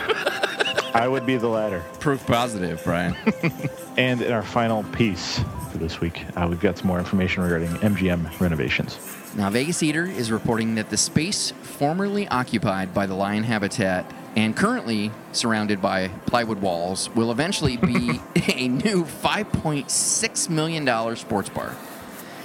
[0.94, 1.82] I would be the latter.
[2.00, 3.16] Proof positive, Brian.
[3.96, 5.38] And in our final piece
[5.70, 8.98] for this week, uh, we've got some more information regarding MGM renovations.
[9.36, 14.56] Now, Vegas Eater is reporting that the space formerly occupied by the lion habitat and
[14.56, 18.20] currently surrounded by plywood walls will eventually be
[18.52, 21.76] a new $5.6 million sports bar.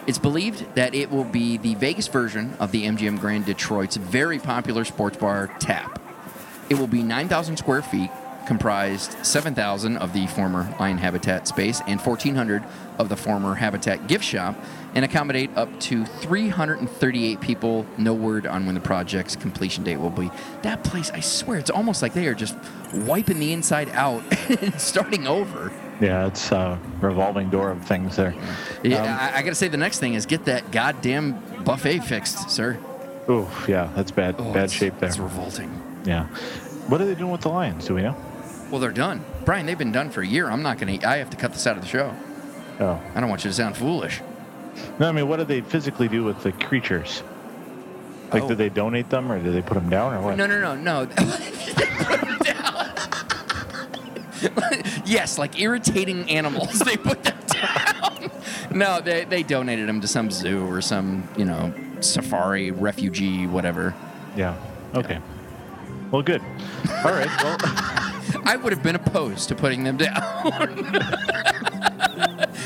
[0.09, 4.39] It's believed that it will be the Vegas version of the MGM Grand Detroit's very
[4.39, 6.01] popular sports bar, Tap.
[6.67, 8.09] It will be 9,000 square feet,
[8.47, 12.63] comprised 7,000 of the former Lion Habitat space and 1,400
[12.97, 14.55] of the former Habitat gift shop,
[14.95, 17.85] and accommodate up to 338 people.
[17.99, 20.31] No word on when the project's completion date will be.
[20.63, 22.57] That place, I swear, it's almost like they are just
[22.95, 24.23] wiping the inside out
[24.63, 25.71] and starting over.
[26.01, 28.33] Yeah, it's a revolving door of things there.
[28.83, 31.99] Yeah, Um, I, I got to say, the next thing is get that goddamn buffet
[31.99, 32.79] fixed, sir.
[33.29, 34.35] Ooh, yeah, that's bad.
[34.39, 35.09] Oh, bad shape there.
[35.09, 35.69] It's revolting.
[36.05, 36.27] Yeah.
[36.88, 37.85] What are they doing with the lions?
[37.85, 38.15] Do we know?
[38.71, 39.23] Well, they're done.
[39.45, 40.49] Brian, they've been done for a year.
[40.49, 42.15] I'm not going to, I have to cut this out of the show.
[42.79, 43.01] Oh.
[43.13, 44.21] I don't want you to sound foolish.
[44.99, 47.23] No, I mean, what do they physically do with the creatures?
[48.31, 48.47] Like, Oh.
[48.49, 50.38] do they donate them or do they put them down or what?
[50.38, 51.07] No, no, no, no.
[55.09, 55.21] Put 'em down.
[55.21, 56.79] yes, like irritating animals.
[56.85, 58.31] They put them down.
[58.71, 63.93] No, they, they donated them to some zoo or some, you know, safari, refugee, whatever.
[64.35, 64.55] Yeah.
[64.95, 65.19] Okay.
[66.11, 66.41] Well, good.
[67.03, 67.29] All right.
[67.43, 67.57] Well,
[68.45, 70.13] I would have been opposed to putting them down.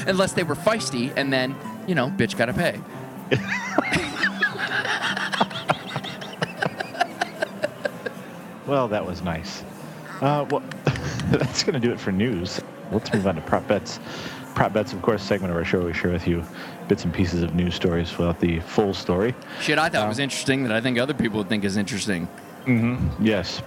[0.08, 1.56] Unless they were feisty and then,
[1.88, 2.80] you know, bitch gotta pay.
[8.66, 9.64] Well, that was nice.
[10.22, 10.64] Uh, well,
[11.40, 12.62] that's going to do it for news.
[12.92, 14.00] Let's move on to prop bets.
[14.54, 15.84] Prop bets, of course, segment of our show.
[15.84, 16.44] We share with you
[16.88, 19.34] bits and pieces of news stories without the full story.
[19.62, 22.28] Shit, I thought Um, was interesting that I think other people would think is interesting.
[22.66, 23.62] Mm-hmm, Yes.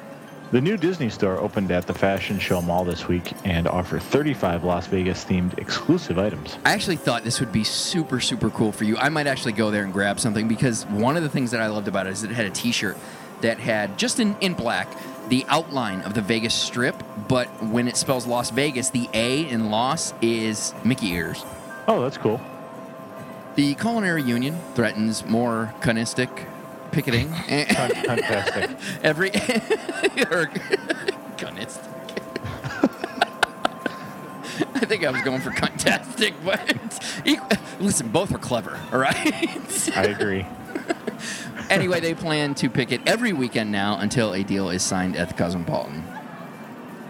[0.52, 4.62] The new Disney store opened at the Fashion Show Mall this week and offer 35
[4.62, 6.57] Las Vegas themed exclusive items.
[6.64, 8.96] I actually thought this would be super, super cool for you.
[8.96, 11.66] I might actually go there and grab something because one of the things that I
[11.66, 12.96] loved about it is it had a T-shirt
[13.40, 14.88] that had just in, in black
[15.29, 19.70] the outline of the Vegas Strip, but when it spells Las Vegas, the A in
[19.70, 21.44] Las is Mickey ears.
[21.88, 22.40] Oh, that's cool.
[23.57, 26.46] The Culinary Union threatens more cunistic
[26.92, 27.29] picketing.
[27.33, 28.77] Fantastic.
[29.03, 29.29] Every
[30.31, 30.46] or
[31.37, 31.92] cunistic.
[34.75, 36.61] I think I was going for fantastic, but
[37.81, 38.79] listen, both are clever.
[38.92, 39.96] All right.
[39.96, 40.46] I agree.
[41.70, 45.35] Anyway, they plan to picket every weekend now until a deal is signed at the
[45.35, 46.05] Cosmopolitan.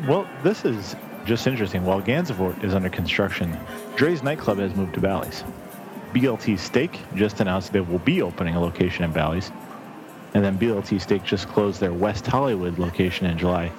[0.07, 1.85] Well, this is just interesting.
[1.85, 3.57] While Gansevoort is under construction,
[3.97, 5.45] Drai's nightclub has moved to Bally's.
[6.13, 9.51] BLT Steak just announced they will be opening a location in Bally's.
[10.35, 13.73] And then BLT Steak just closed their West Hollywood location in July.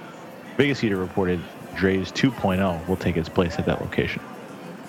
[0.58, 1.40] Vegas Eater reported
[1.76, 4.22] Drai's 2.0 will take its place at that location.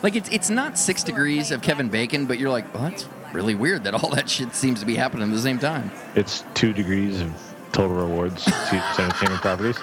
[0.03, 3.05] Like it's it's not six degrees of Kevin Bacon, but you're like, that's
[3.38, 5.92] really weird that all that shit seems to be happening at the same time.
[6.16, 7.33] It's two degrees of
[7.70, 9.79] total rewards Caesars Entertainment Properties.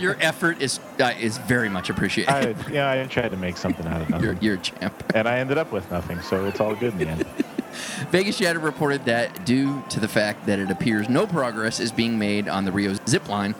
[0.00, 2.32] Your effort is uh, is very much appreciated.
[2.32, 4.24] I, yeah, I tried to make something out of nothing.
[4.24, 5.12] you're, you're a champ.
[5.14, 7.24] and I ended up with nothing, so it's all good in the end.
[8.10, 12.18] Vegas Shadow reported that due to the fact that it appears no progress is being
[12.18, 13.54] made on the Rio zip line,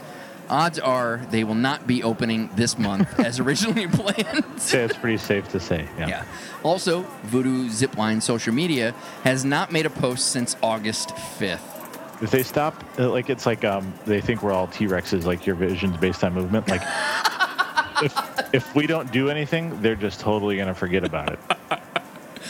[0.52, 4.44] odds are they will not be opening this month as originally planned.
[4.60, 5.88] So it's pretty safe to say.
[5.98, 6.08] Yeah.
[6.08, 6.24] yeah.
[6.62, 8.92] Also, Voodoo Zipline social media
[9.24, 12.22] has not made a post since August 5th.
[12.22, 15.44] If they stop, uh, like it's like um, they think we're all T Rexes, like
[15.44, 16.68] your vision's based on movement.
[16.68, 16.82] Like
[18.02, 21.40] if if we don't do anything, they're just totally gonna forget about it.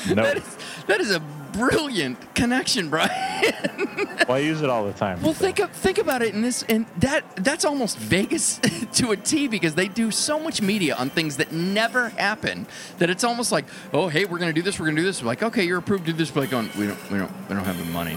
[0.08, 0.56] No, That is,
[0.88, 3.10] that is a brilliant connection, Brian.
[4.28, 5.22] well, I use it all the time.
[5.22, 5.44] Well, so.
[5.44, 8.58] think of, think about it in this, and that that's almost Vegas
[8.94, 12.66] to a T because they do so much media on things that never happen
[12.98, 15.22] that it's almost like, oh, hey, we're gonna do this, we're gonna do this.
[15.22, 17.32] We're like, okay, you're approved to do this, but like, going, we don't, we don't,
[17.48, 18.16] we don't have the money.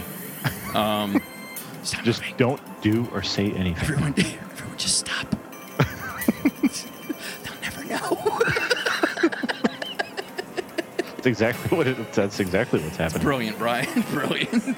[0.74, 1.22] Um,
[1.84, 2.38] stop Just moving.
[2.38, 3.78] don't do or say anything.
[3.84, 5.28] everyone, everyone, just stop.
[7.44, 8.40] They'll never know.
[11.26, 12.14] That's exactly what it.
[12.14, 13.24] That's exactly what's happening.
[13.24, 14.02] Brilliant, Brian.
[14.12, 14.78] Brilliant.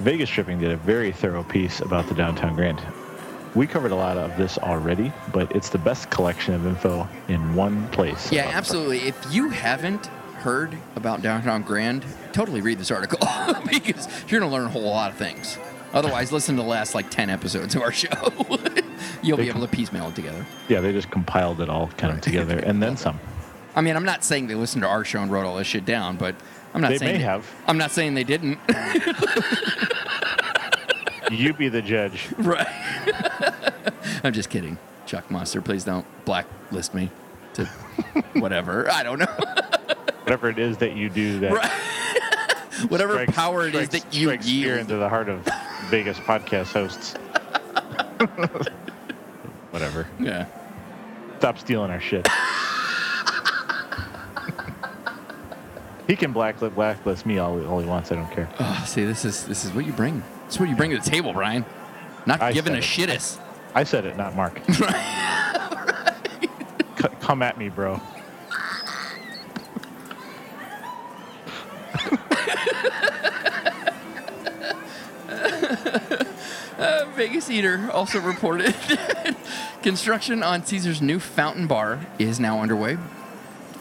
[0.00, 2.82] Vegas Tripping did a very thorough piece about the downtown Grand.
[3.54, 7.54] We covered a lot of this already, but it's the best collection of info in
[7.54, 8.32] one place.
[8.32, 8.98] Yeah, absolutely.
[9.02, 10.06] If you haven't
[10.38, 13.20] heard about Downtown Grand, totally read this article
[13.70, 15.56] because you're going to learn a whole lot of things.
[15.92, 18.32] Otherwise, listen to the last like 10 episodes of our show.
[19.22, 20.44] You'll be able to piecemeal it together.
[20.68, 23.20] Yeah, they just compiled it all kind of together and then some.
[23.80, 25.86] I mean, I'm not saying they listened to our show and wrote all this shit
[25.86, 26.34] down, but
[26.74, 27.50] I'm not They saying may have.
[27.66, 28.58] I'm not saying they didn't.
[31.30, 32.26] You be the judge.
[32.38, 32.66] right.
[34.24, 34.78] I'm just kidding.
[35.06, 37.08] Chuck Monster, please don't blacklist me
[37.54, 37.66] to
[38.34, 38.90] whatever.
[38.90, 39.26] I don't know.
[40.24, 41.70] Whatever it is that you do that Right.
[42.90, 44.78] Whatever strikes- power it is strikes- that you strikes fear yield.
[44.80, 45.48] into the heart of
[45.88, 47.14] Vegas podcast hosts.
[49.70, 50.08] Whatever.
[50.18, 50.46] Yeah.
[51.38, 52.26] Stop stealing our shit.
[56.10, 58.10] He can blacklist, blacklist me all, all he wants.
[58.10, 58.48] I don't care.
[58.58, 60.24] Oh, see, this is this is what you bring.
[60.46, 61.64] This is what you bring to the table, Brian.
[62.26, 62.82] Not I giving a it.
[62.82, 63.38] shitus.
[63.76, 64.60] I said it, not Mark.
[64.72, 64.84] C-
[67.20, 68.00] come at me, bro.
[76.80, 78.74] Uh, Vegas Eater also reported
[79.82, 82.96] construction on Caesar's new fountain bar is now underway.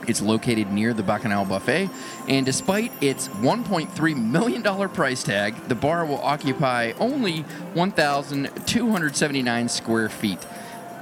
[0.08, 1.90] It's located near the Bacchanal Buffet,
[2.28, 7.42] and despite its $1.3 million price tag, the bar will occupy only
[7.74, 10.40] 1,279 square feet.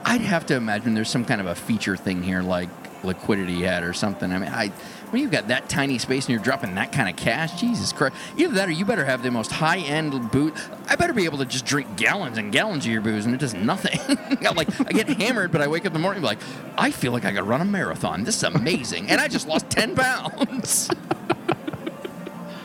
[0.04, 2.70] I'd have to imagine there's some kind of a feature thing here, like
[3.08, 4.32] liquidity hat or something.
[4.32, 4.72] I mean, I
[5.10, 8.16] when you've got that tiny space and you're dropping that kind of cash, Jesus Christ!
[8.38, 10.54] Either that or you better have the most high-end boot.
[10.88, 13.40] I better be able to just drink gallons and gallons of your booze, and it
[13.40, 14.00] does nothing.
[14.46, 16.74] I'm like I get hammered, but I wake up in the morning and be like,
[16.78, 18.26] I feel like I could run a marathon.
[18.26, 20.90] This is amazing, and I just lost ten pounds.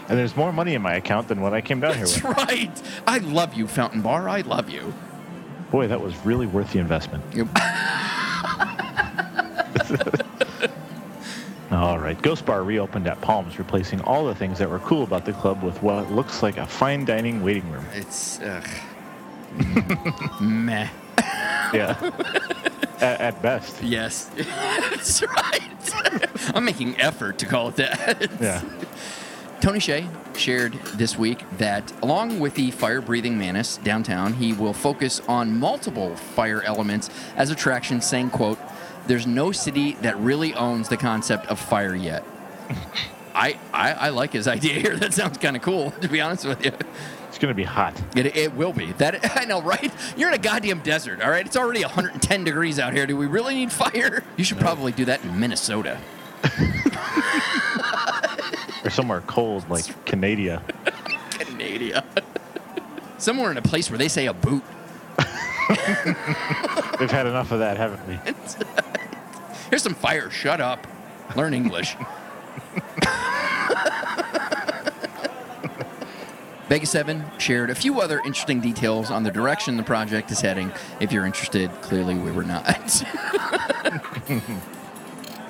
[0.09, 2.37] And there's more money in my account than what I came down here That's with.
[2.37, 2.83] right.
[3.07, 4.29] I love you, Fountain Bar.
[4.29, 4.93] I love you.
[5.71, 7.25] Boy, that was really worth the investment.
[7.35, 7.47] Yep.
[11.83, 12.21] All right.
[12.23, 15.65] Ghost Bar reopened at Palms, replacing all the things that were cool about the club
[15.65, 17.85] with what looks like a fine dining waiting room.
[17.93, 18.69] It's ugh.
[20.41, 20.89] Meh.
[21.75, 22.13] Yeah.
[23.01, 23.83] at, at best.
[23.83, 24.27] Yes.
[24.37, 26.55] That's right.
[26.55, 28.31] I'm making effort to call it that.
[28.41, 28.63] Yeah.
[29.61, 34.73] Tony Hsieh shared this week that along with the fire breathing Mantis downtown, he will
[34.73, 38.59] focus on multiple fire elements as attractions, saying, quote,
[39.07, 42.25] there's no city that really owns the concept of fire yet.
[43.35, 44.97] I, I, I like his idea here.
[45.03, 46.73] That sounds kind of cool, to be honest with you.
[47.29, 48.01] It's going to be hot.
[48.15, 48.93] It, it will be.
[48.93, 49.93] That I know, right?
[50.17, 51.45] You're in a goddamn desert, all right?
[51.45, 53.07] It's already 110 degrees out here.
[53.07, 54.23] Do we really need fire?
[54.37, 55.99] You should probably do that in Minnesota.
[58.85, 60.61] Or somewhere cold like Canada.
[61.31, 62.05] Canada.
[63.19, 64.65] Somewhere in a place where they say a boot.
[67.01, 68.19] We've had enough of that, haven't we?
[69.71, 70.31] Here's some fire.
[70.31, 70.87] Shut up.
[71.37, 71.97] Learn English.
[76.69, 80.73] Vegas 7 shared a few other interesting details on the direction the project is heading.
[81.01, 83.05] If you're interested, clearly we were not.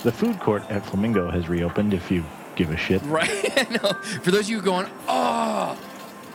[0.03, 2.25] The food court at Flamingo has reopened if you
[2.57, 3.01] give a shit.
[3.03, 3.29] right?
[3.57, 3.93] I know.
[4.23, 5.79] For those of you going, oh,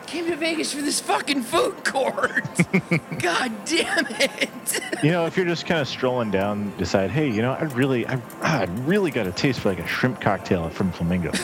[0.07, 2.43] came to Vegas for this fucking food court.
[3.19, 4.49] God damn it.
[5.03, 8.07] You know, if you're just kind of strolling down, decide, hey, you know, I really,
[8.07, 11.31] I, I really got a taste for like a shrimp cocktail from Flamingo.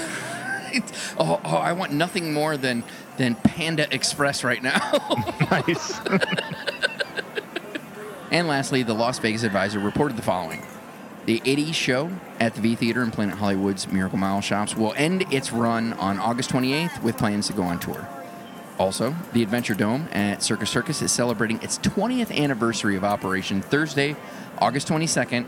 [1.19, 2.83] oh, oh, I want nothing more than
[3.17, 4.79] than Panda Express right now.
[5.51, 5.99] nice.
[8.31, 10.63] And lastly, the Las Vegas Advisor reported the following.
[11.25, 15.31] The 80s show at the V Theater in Planet Hollywood's Miracle Mile shops will end
[15.31, 18.09] its run on August 28th with plans to go on tour.
[18.79, 24.15] Also, the Adventure Dome at Circus Circus is celebrating its 20th anniversary of operation Thursday,
[24.59, 25.45] August 22nd.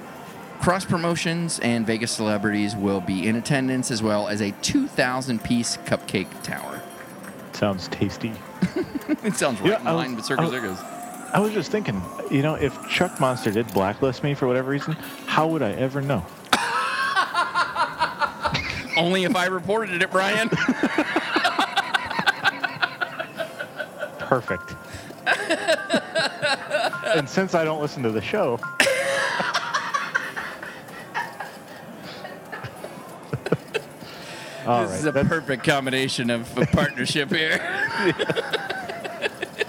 [0.62, 5.78] Cross promotions and Vegas celebrities will be in attendance, as well as a 2,000 piece
[5.78, 6.82] cupcake tower.
[7.54, 8.32] Sounds tasty.
[9.24, 10.92] It sounds right Yeah, in I was- with Circus I was- Circus.
[11.34, 14.94] I was just thinking, you know, if Chuck Monster did blacklist me for whatever reason,
[15.26, 16.26] how would I ever know?
[18.98, 20.50] Only if I reported it, Brian.
[24.26, 24.76] Perfect.
[27.16, 28.60] and since I don't listen to the show,
[34.68, 37.60] All this right, is a that's- perfect combination of a partnership here.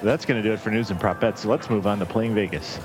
[0.03, 1.43] that's going to do it for news and prop bets.
[1.43, 2.79] So let's move on to playing Vegas.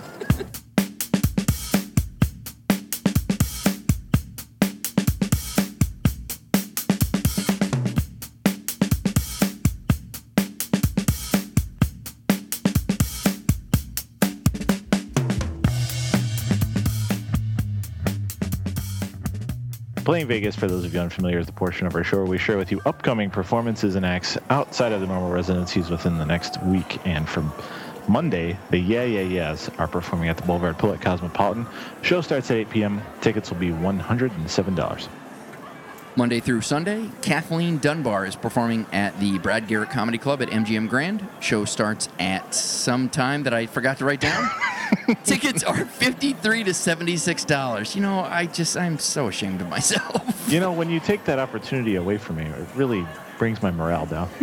[20.11, 22.37] Playing Vegas, for those of you unfamiliar, is the portion of our show where we
[22.37, 26.61] share with you upcoming performances and acts outside of the normal residencies within the next
[26.63, 26.99] week.
[27.07, 27.53] And from
[28.09, 31.65] Monday, the Yeah Yeah Yeahs are performing at the Boulevard Pool at Cosmopolitan.
[32.01, 33.01] Show starts at 8 p.m.
[33.21, 35.07] Tickets will be $107.
[36.17, 40.89] Monday through Sunday, Kathleen Dunbar is performing at the Brad Garrett Comedy Club at MGM
[40.89, 41.25] Grand.
[41.39, 44.51] Show starts at some time that I forgot to write down.
[45.23, 47.95] Tickets are fifty-three to seventy-six dollars.
[47.95, 50.37] You know, I just I'm so ashamed of myself.
[50.51, 54.05] You know, when you take that opportunity away from me, it really brings my morale
[54.05, 54.29] down.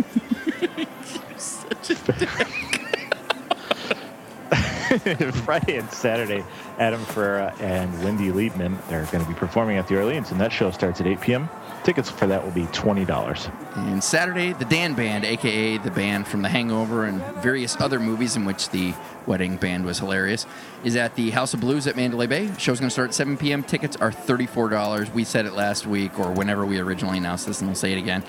[5.31, 6.43] Friday and Saturday,
[6.77, 10.51] Adam Ferrara and Wendy Liebman are going to be performing at the Orleans, and that
[10.51, 11.49] show starts at 8 p.m.
[11.83, 13.51] Tickets for that will be $20.
[13.75, 18.35] And Saturday, the Dan Band, aka the band from The Hangover and various other movies
[18.35, 18.93] in which the
[19.25, 20.45] wedding band was hilarious,
[20.83, 22.51] is at the House of Blues at Mandalay Bay.
[22.57, 23.63] Show's going to start at 7 p.m.
[23.63, 25.13] Tickets are $34.
[25.13, 27.97] We said it last week, or whenever we originally announced this, and we'll say it
[27.97, 28.23] again.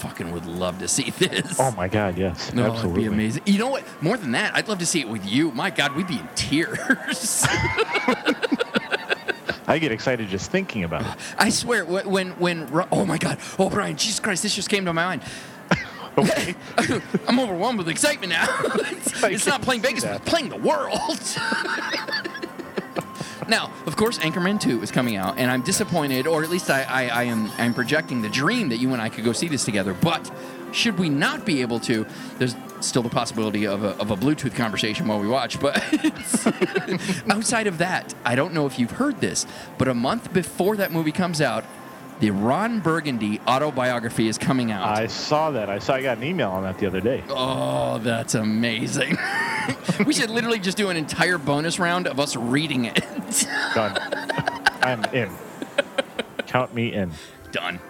[0.00, 1.56] Fucking would love to see this.
[1.60, 3.02] Oh my God, yes, No, absolutely.
[3.02, 3.42] it'd be amazing.
[3.46, 3.84] You know what?
[4.02, 5.50] More than that, I'd love to see it with you.
[5.52, 7.44] My God, we'd be in tears.
[9.66, 11.08] I get excited just thinking about it.
[11.38, 14.84] I swear, wh- when when oh my God, oh Brian, Jesus Christ, this just came
[14.86, 15.22] to my mind.
[16.18, 16.56] Okay.
[17.28, 18.44] I'm overwhelmed with excitement now.
[18.74, 20.98] it's it's not playing Vegas, it's playing the world.
[23.50, 26.82] Now, of course, Anchorman 2 is coming out, and I'm disappointed, or at least I,
[26.82, 29.64] I, I am I'm projecting the dream that you and I could go see this
[29.64, 29.92] together.
[29.92, 30.30] But
[30.72, 32.06] should we not be able to,
[32.38, 35.60] there's still the possibility of a, of a Bluetooth conversation while we watch.
[35.60, 35.76] But
[37.30, 39.46] outside of that, I don't know if you've heard this,
[39.78, 41.64] but a month before that movie comes out,
[42.20, 44.86] the Ron Burgundy autobiography is coming out.
[44.86, 45.68] I saw that.
[45.68, 45.94] I saw.
[45.94, 47.24] I got an email on that the other day.
[47.28, 49.18] Oh, that's amazing.
[50.06, 52.94] we should literally just do an entire bonus round of us reading it.
[53.74, 53.96] Done.
[54.82, 55.30] I'm in.
[56.46, 57.10] Count me in.
[57.52, 57.80] Done.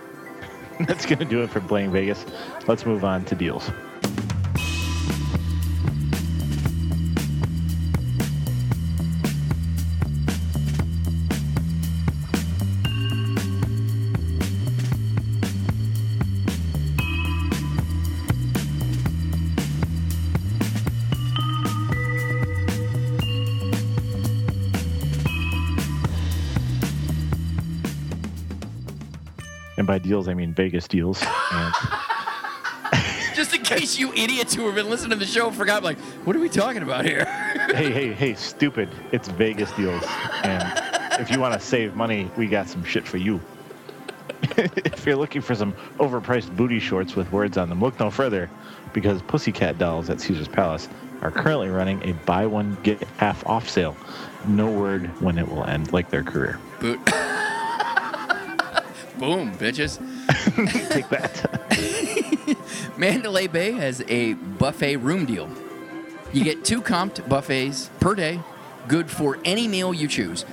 [0.80, 2.24] That's going to do it for playing Vegas.
[2.66, 3.70] Let's move on to deals.
[29.90, 31.20] By deals, I mean Vegas deals.
[31.50, 31.74] And
[33.34, 36.36] Just in case you idiots who have been listening to the show forgot, like, what
[36.36, 37.24] are we talking about here?
[37.74, 38.88] hey, hey, hey, stupid.
[39.10, 40.04] It's Vegas deals.
[40.44, 43.40] And if you want to save money, we got some shit for you.
[44.56, 48.48] if you're looking for some overpriced booty shorts with words on them, look no further
[48.92, 50.88] because Pussycat Dolls at Caesar's Palace
[51.20, 53.96] are currently running a buy one, get half off sale.
[54.46, 56.60] No word when it will end, like their career.
[56.78, 57.00] Boot.
[59.20, 59.98] Boom, bitches.
[60.88, 62.96] Take that.
[62.98, 65.50] Mandalay Bay has a buffet room deal.
[66.32, 68.40] You get two comped buffets per day,
[68.88, 70.44] good for any meal you choose.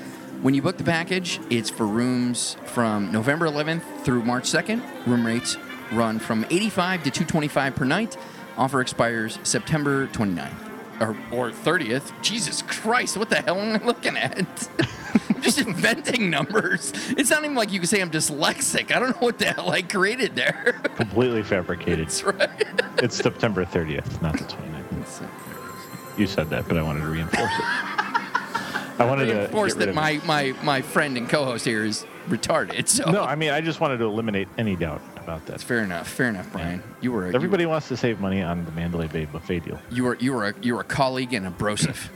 [0.41, 4.81] When you book the package, it's for rooms from November 11th through March 2nd.
[5.07, 5.55] Room rates
[5.93, 8.17] run from 85 to 225 per night.
[8.57, 10.67] Offer expires September 29th
[10.99, 12.11] or, or 30th.
[12.21, 14.69] Jesus Christ, what the hell am I looking at?
[15.37, 16.91] I'm just inventing numbers.
[17.11, 18.91] It's not even like you can say I'm dyslexic.
[18.91, 20.81] I don't know what the hell I created there.
[20.95, 22.07] Completely fabricated.
[22.07, 22.49] That's right.
[23.03, 26.17] It's September 30th, not the 29th.
[26.17, 27.63] You said that, but I wanted to reinforce it.
[28.99, 32.87] I wanted to reinforce that my, my, my friend and co-host here is retarded.
[32.87, 35.51] So No, I mean I just wanted to eliminate any doubt about that.
[35.51, 36.07] that's fair enough.
[36.09, 36.81] Fair enough, Brian.
[37.01, 39.79] You were a, Everybody wants to save money on the Mandalay Bay buffet deal.
[39.91, 42.09] You were you were a, you were a colleague and a brosif.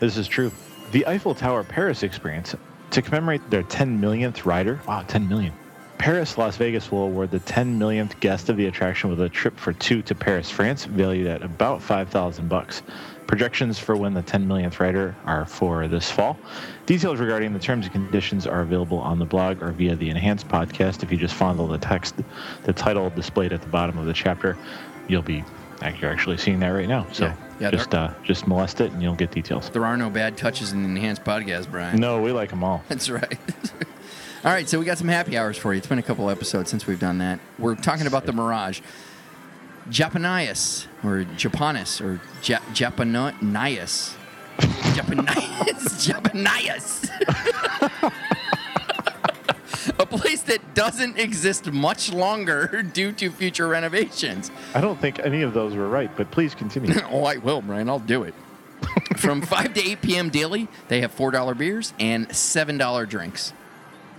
[0.00, 0.50] This is true.
[0.92, 2.54] The Eiffel Tower Paris experience
[2.90, 4.80] to commemorate their 10 millionth rider.
[4.86, 5.52] Wow, 10 million.
[5.98, 9.58] Paris Las Vegas will award the 10 millionth guest of the attraction with a trip
[9.58, 12.82] for two to Paris, France, valued at about 5,000 bucks.
[13.26, 16.38] Projections for when the 10 millionth rider are for this fall.
[16.84, 20.46] Details regarding the terms and conditions are available on the blog or via the enhanced
[20.46, 21.02] podcast.
[21.02, 22.14] If you just fondle the text,
[22.62, 24.56] the title displayed at the bottom of the chapter,
[25.08, 25.42] you'll be
[26.00, 27.06] you're actually seeing that right now.
[27.12, 27.36] So Yeah.
[27.58, 29.70] Yeah, just uh, just molest it and you'll get details.
[29.70, 31.98] There are no bad touches in the enhanced podcast, Brian.
[31.98, 32.84] No, we like them all.
[32.88, 33.38] That's right.
[34.44, 35.78] All right, so we got some happy hours for you.
[35.78, 37.40] It's been a couple episodes since we've done that.
[37.58, 38.80] We're talking about the Mirage.
[39.88, 44.14] Japanias, or Japanis, or ja- Japanias.
[44.58, 46.06] Japanias.
[46.06, 48.22] Japanias.
[50.12, 54.50] A place that doesn't exist much longer due to future renovations.
[54.74, 56.94] I don't think any of those were right, but please continue.
[57.10, 57.88] oh, I will, Brian.
[57.88, 58.34] I'll do it.
[59.16, 60.30] From 5 to 8 p.m.
[60.30, 63.52] daily, they have $4 beers and $7 drinks.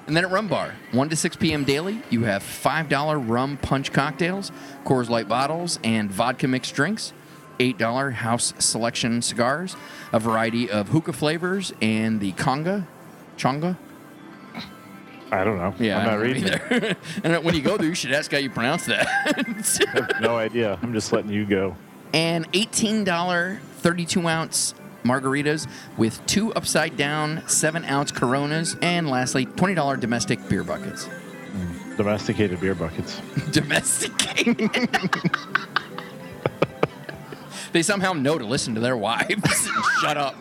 [0.08, 1.64] And then at Rum Bar, 1 to 6 p.m.
[1.64, 4.52] daily, you have $5 rum punch cocktails,
[4.86, 7.14] Coors Light bottles, and vodka mixed drinks.
[7.60, 9.76] $8 house selection cigars,
[10.14, 12.86] a variety of hookah flavors, and the conga,
[13.38, 13.78] chonga.
[15.32, 15.74] I don't know.
[15.80, 16.98] Yeah, I'm not reading it.
[17.24, 19.08] and when you go there, you should ask how you pronounce that.
[19.94, 20.80] I have no idea.
[20.82, 21.76] I'm just letting you go.
[22.14, 24.74] and $18 32 ounce
[25.04, 25.68] margaritas
[25.98, 31.06] with two upside down 7 ounce coronas, and lastly, $20 domestic beer buckets.
[31.06, 33.22] Mm, domesticated beer buckets.
[33.52, 34.70] Domesticated.
[37.72, 39.70] they somehow know to listen to their wives.
[40.02, 40.36] Shut up.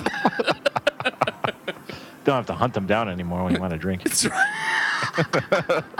[2.26, 4.02] Don't have to hunt them down anymore when you want to drink.
[4.04, 5.84] That's right.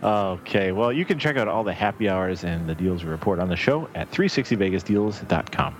[0.00, 3.40] Okay, well, you can check out all the happy hours and the deals we report
[3.40, 5.74] on the show at 360vegasdeals.com.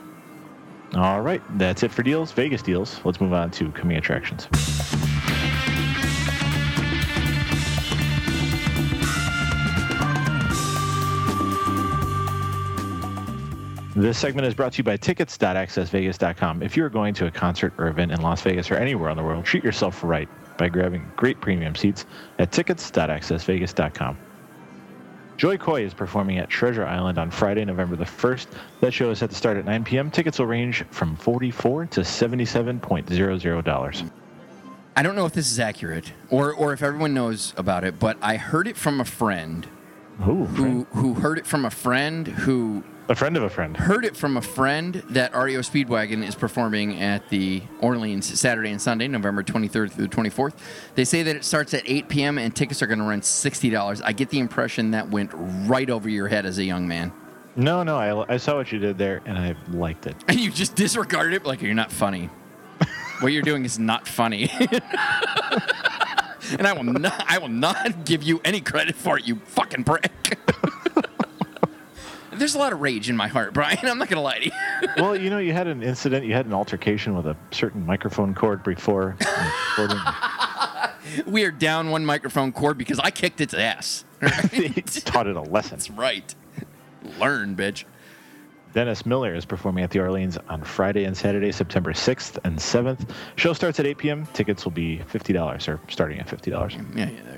[0.97, 3.01] All right, that's it for deals, Vegas deals.
[3.05, 4.49] Let's move on to coming attractions.
[13.99, 16.63] This segment is brought to you by tickets.accessvegas.com.
[16.63, 19.25] If you're going to a concert or event in Las Vegas or anywhere in the
[19.25, 22.07] world, treat yourself right by grabbing great premium seats
[22.39, 24.17] at tickets.accessvegas.com.
[25.37, 28.47] Jo Koy is performing at Treasure Island on Friday, November the 1st.
[28.83, 30.13] That show is set to start at 9 p.m.
[30.13, 34.11] Tickets will range from 44 to $77.00.
[34.95, 38.17] I don't know if this is accurate or, or if everyone knows about it, but
[38.23, 39.67] I heard it from a friend
[40.21, 43.77] Ooh, who, who heard it from a friend who a friend of a friend.
[43.77, 48.81] heard it from a friend that REO Speedwagon is performing at the Orleans Saturday and
[48.81, 50.55] Sunday, November 23rd through the 24th.
[50.95, 52.39] They say that it starts at 8 p.m.
[52.39, 54.03] and tickets are going to run $60.
[54.05, 57.13] I get the impression that went right over your head as a young man.
[57.57, 60.15] No, no, I, I saw what you did there and I liked it.
[60.29, 62.27] And you just disregarded it like you're not funny.
[63.21, 64.51] what you're doing is not funny.
[66.59, 69.85] and I will not I will not give you any credit for it, you fucking
[69.85, 70.13] prick.
[72.39, 73.79] There's a lot of rage in my heart, Brian.
[73.83, 74.53] I'm not gonna lie to you.
[74.97, 78.35] well, you know, you had an incident, you had an altercation with a certain microphone
[78.35, 79.17] cord before.
[81.27, 84.05] we are down one microphone cord because I kicked its ass.
[84.53, 85.71] He taught it a lesson.
[85.77, 86.35] That's right.
[87.21, 87.85] Learn, bitch.
[88.75, 93.11] Dennis Miller is performing at the Orleans on Friday and Saturday, September 6th and 7th.
[93.37, 94.27] Show starts at 8 p.m.
[94.35, 96.97] Tickets will be $50 or starting at $50.
[96.97, 97.38] Yeah, yeah, there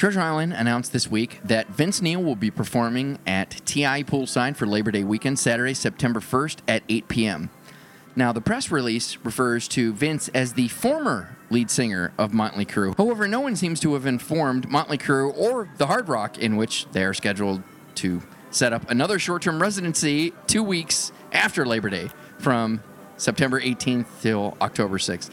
[0.00, 4.64] Treasure Island announced this week that Vince Neil will be performing at TI Poolside for
[4.64, 7.50] Labor Day weekend, Saturday, September 1st at 8 p.m.
[8.16, 12.96] Now, the press release refers to Vince as the former lead singer of Motley Crue.
[12.96, 16.86] However, no one seems to have informed Motley Crue or the Hard Rock, in which
[16.92, 17.62] they are scheduled
[17.96, 22.82] to set up another short term residency two weeks after Labor Day from
[23.18, 25.28] September 18th till October 6th.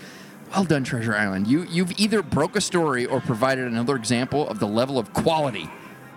[0.54, 1.48] Well done, Treasure Island.
[1.48, 5.70] You, you've either broke a story or provided another example of the level of quality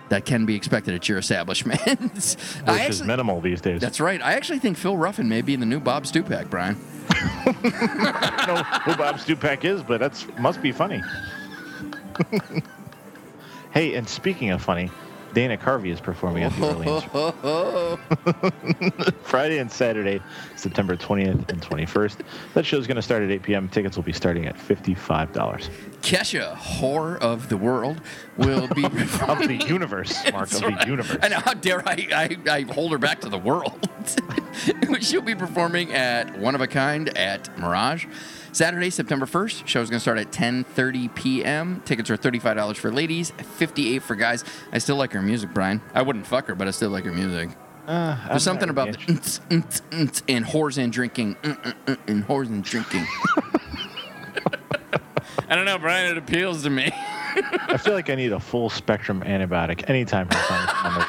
[0.09, 1.79] that can be expected at your establishment.
[2.67, 3.79] I Which is minimal these days.
[3.81, 4.21] that's right.
[4.21, 6.77] I actually think Phil Ruffin may be in the new Bob Stupak, Brian.
[7.09, 11.01] I don't know who Bob Stupak is, but that's must be funny.
[13.71, 14.89] hey, and speaking of funny,
[15.33, 17.03] Dana Carvey is performing at the Orleans
[19.23, 20.21] Friday and Saturday,
[20.55, 22.17] September 20th and 21st.
[22.53, 23.69] That show's going to start at 8 p.m.
[23.69, 25.69] Tickets will be starting at $55
[26.01, 28.01] Kesha, whore of the world,
[28.37, 28.91] will be of
[29.47, 31.17] the universe, Mark, of the universe.
[31.21, 31.33] And.
[31.33, 33.87] How dare I, I, I hold her back to the world?
[34.99, 38.05] She'll be performing at One of a Kind at Mirage.
[38.51, 39.65] Saturday, September 1st.
[39.65, 41.81] Show's going to start at 10:30 p.m.
[41.85, 44.43] Tickets are $35 for ladies, 58 for guys.
[44.71, 45.81] I still like her music, Brian.
[45.93, 47.49] I wouldn't fuck her, but I still like her music.
[47.87, 49.21] Uh, There's something about the
[50.27, 53.07] and whores and drinking mm, mm, mm, and whores and drinking.
[55.49, 56.11] I don't know, Brian.
[56.11, 56.91] It appeals to me.
[56.93, 61.05] I feel like I need a full spectrum antibiotic anytime her song is on the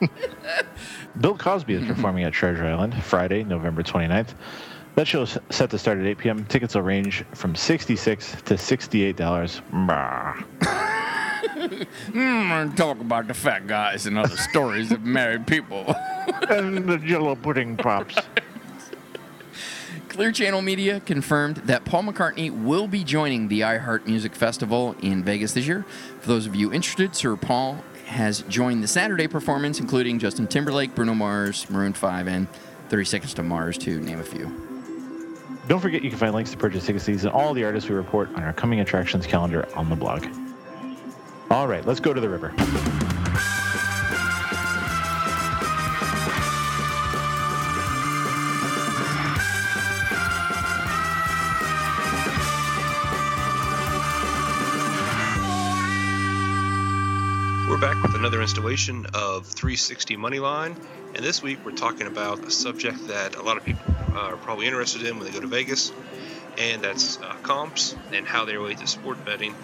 [0.00, 0.08] show.
[1.20, 4.34] Bill Cosby is performing at Treasure Island Friday, November 29th.
[4.96, 6.44] That show is set to start at 8 p.m.
[6.46, 9.62] Tickets will range from 66 to $68.
[9.86, 10.44] Brah.
[12.08, 15.84] Mm, talk about the fat guys and other stories of married people.
[16.48, 18.14] and the jello pudding pops.
[20.08, 25.24] Clear Channel Media confirmed that Paul McCartney will be joining the iHeart Music Festival in
[25.24, 25.84] Vegas this year.
[26.20, 30.94] For those of you interested, Sir Paul has joined the Saturday performance, including Justin Timberlake,
[30.94, 32.48] Bruno Mars, Maroon 5, and
[32.90, 34.65] 30 Seconds to Mars, to name a few.
[35.68, 37.90] Don't forget you can find links to purchase tickets to these and all the artists
[37.90, 40.24] we report on our coming attractions calendar on the blog.
[41.50, 42.52] All right, let's go to the river.
[57.68, 60.76] We're back with another installation of 360 Moneyline,
[61.16, 64.66] and this week we're talking about a subject that a lot of people are probably
[64.66, 65.90] interested in when they go to Vegas,
[66.58, 69.54] and that's uh, comps and how they relate to sport betting.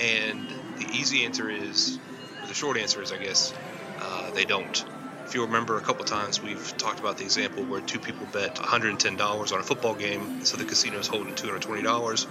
[0.00, 1.98] And the easy answer is,
[2.40, 3.52] or the short answer is, I guess,
[4.00, 4.82] uh, they don't.
[5.26, 8.54] If you remember, a couple times we've talked about the example where two people bet
[8.54, 12.26] $110 on a football game, so the casino's holding $220,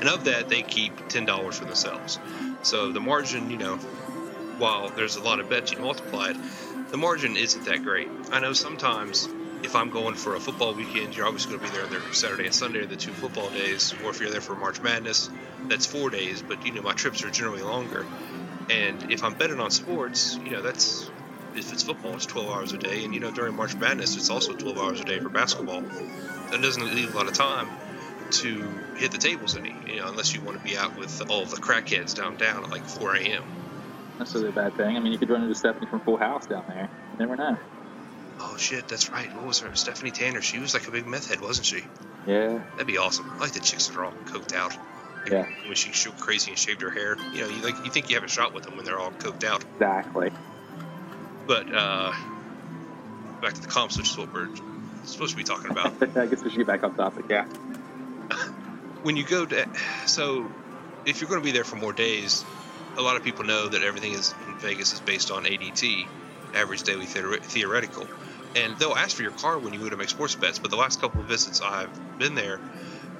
[0.00, 2.18] and of that they keep $10 for themselves.
[2.64, 3.76] So the margin, you know,
[4.58, 6.36] while there's a lot of bets you multiply it,
[6.94, 8.06] the margin isn't that great.
[8.30, 9.28] I know sometimes
[9.64, 12.44] if I'm going for a football weekend, you're obviously going to be there there Saturday
[12.44, 15.28] and Sunday the two football days, or if you're there for March Madness,
[15.66, 16.40] that's four days.
[16.46, 18.06] But you know my trips are generally longer,
[18.70, 21.10] and if I'm betting on sports, you know that's
[21.56, 24.30] if it's football, it's 12 hours a day, and you know during March Madness, it's
[24.30, 25.80] also 12 hours a day for basketball.
[25.80, 27.70] That doesn't leave a lot of time
[28.30, 31.44] to hit the tables any, you know, unless you want to be out with all
[31.44, 33.63] the crackheads downtown at like 4 a.m.
[34.18, 34.96] necessarily a bad thing.
[34.96, 36.88] I mean, you could run into Stephanie from Full House down there.
[37.12, 37.56] You never know.
[38.40, 39.34] Oh shit, that's right.
[39.34, 39.74] What was her?
[39.74, 40.42] Stephanie Tanner.
[40.42, 41.82] She was like a big meth head, wasn't she?
[42.26, 42.60] Yeah.
[42.72, 43.30] That'd be awesome.
[43.30, 44.76] I like the chicks that are all coked out.
[45.22, 45.46] Like, Yeah.
[45.66, 48.16] When she shook crazy and shaved her hair, you know, you like you think you
[48.16, 49.64] have a shot with them when they're all coked out.
[49.74, 50.30] Exactly.
[51.46, 52.12] But uh,
[53.40, 54.48] back to the comps, which is what we're
[55.04, 55.92] supposed to be talking about.
[56.16, 57.26] I guess we should get back on topic.
[57.28, 57.44] Yeah.
[59.02, 59.68] when you go to
[60.06, 60.50] so
[61.04, 62.42] if you're going to be there for more days
[62.96, 65.82] a lot of people know that everything is in vegas is based on adt
[66.54, 68.12] average daily theore- theoretical.
[68.54, 70.76] And they'll ask for your card when you go to make sports bets but the
[70.76, 72.60] last couple of visits i've been there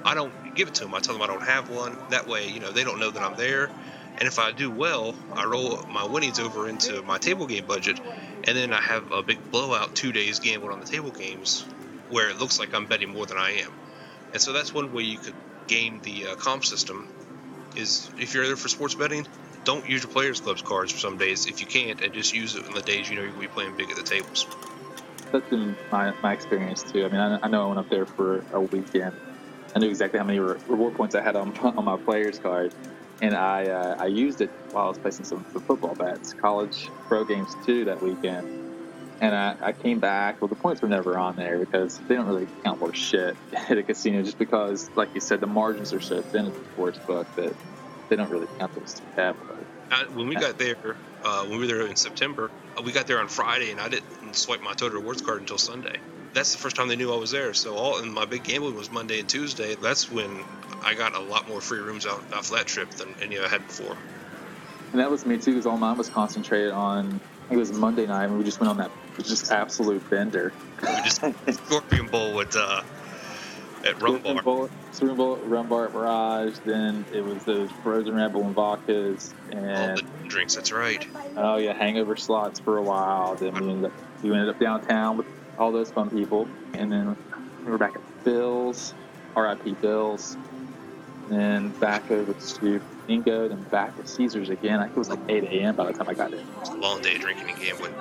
[0.05, 1.97] i don't give it to them i tell them i don't have one.
[2.09, 3.71] That way you know they don't know that i'm there.
[4.17, 7.99] And if i do well i roll my winnings over into my table game budget
[8.45, 11.69] and then i have a big blowout two days gambling on the table games
[12.07, 13.71] where it looks like i'm betting more than i am.
[14.33, 17.07] And so that's one way you could game the uh, comp system.
[17.75, 19.25] Is if you're there for sports betting,
[19.65, 22.55] don't use your players clubs cards for some days if you can't, and just use
[22.55, 24.47] it on the days you know you're gonna be playing big at the tables.
[25.31, 27.05] That's been my, my experience too.
[27.05, 29.11] I mean, I, I know I went up there for a weekend.
[29.75, 32.71] I knew exactly how many re- reward points I had on, on my players card,
[33.21, 37.25] and I uh, I used it while I was placing some, football bets, college pro
[37.25, 38.47] games too that weekend.
[39.21, 40.41] And I, I came back.
[40.41, 43.37] Well, the points were never on there because they don't really count worth shit
[43.69, 44.21] at a casino.
[44.21, 47.55] Just because, like you said, the margins are so thin at the sports book that
[48.09, 49.37] they don't really count those two tab.
[50.13, 50.77] When we got there,
[51.23, 53.89] uh, when we were there in September, uh, we got there on Friday, and I
[53.89, 55.97] didn't swipe my Total Rewards card until Sunday.
[56.33, 57.53] That's the first time they knew I was there.
[57.53, 59.75] So all and my big gambling was Monday and Tuesday.
[59.75, 60.43] That's when
[60.83, 63.65] I got a lot more free rooms out off that trip than any I had
[63.65, 63.95] before.
[64.91, 67.19] And that was me too, because all mine was concentrated on.
[67.49, 68.91] It was Monday night, and we just went on that
[69.23, 70.51] just absolute bender.
[70.81, 71.21] We just
[71.65, 72.81] Scorpion Bowl with uh,
[73.85, 74.41] at Rum Bar.
[74.41, 76.57] Bowl, Scorpion Bowl, Rum Bar at Mirage.
[76.65, 80.55] Then it was the Frozen Red Bull and vodkas, All and the drinks.
[80.55, 81.05] That's right.
[81.37, 83.35] oh yeah, hangover slots for a while.
[83.35, 85.27] Then we ended up we ended up downtown with
[85.57, 87.15] all those fun people, and then
[87.63, 88.93] we were back at Bill's,
[89.35, 89.73] R.I.P.
[89.75, 90.37] Bill's,
[91.29, 94.79] and then back over to Ingo, then back to Caesars again.
[94.79, 95.75] I think it was like 8 a.m.
[95.75, 96.39] by the time I got there.
[96.39, 97.93] It was a long day drinking and gambling.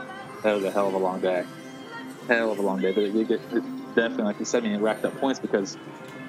[0.42, 1.44] That was a hell of a long day.
[2.26, 3.62] Hell of a long day, but it, it, it
[3.94, 5.76] definitely, like you said, I mean, it racked up points because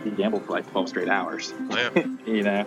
[0.03, 1.53] he gambled for like 12 straight hours.
[1.69, 1.89] Yeah.
[2.25, 2.65] you know,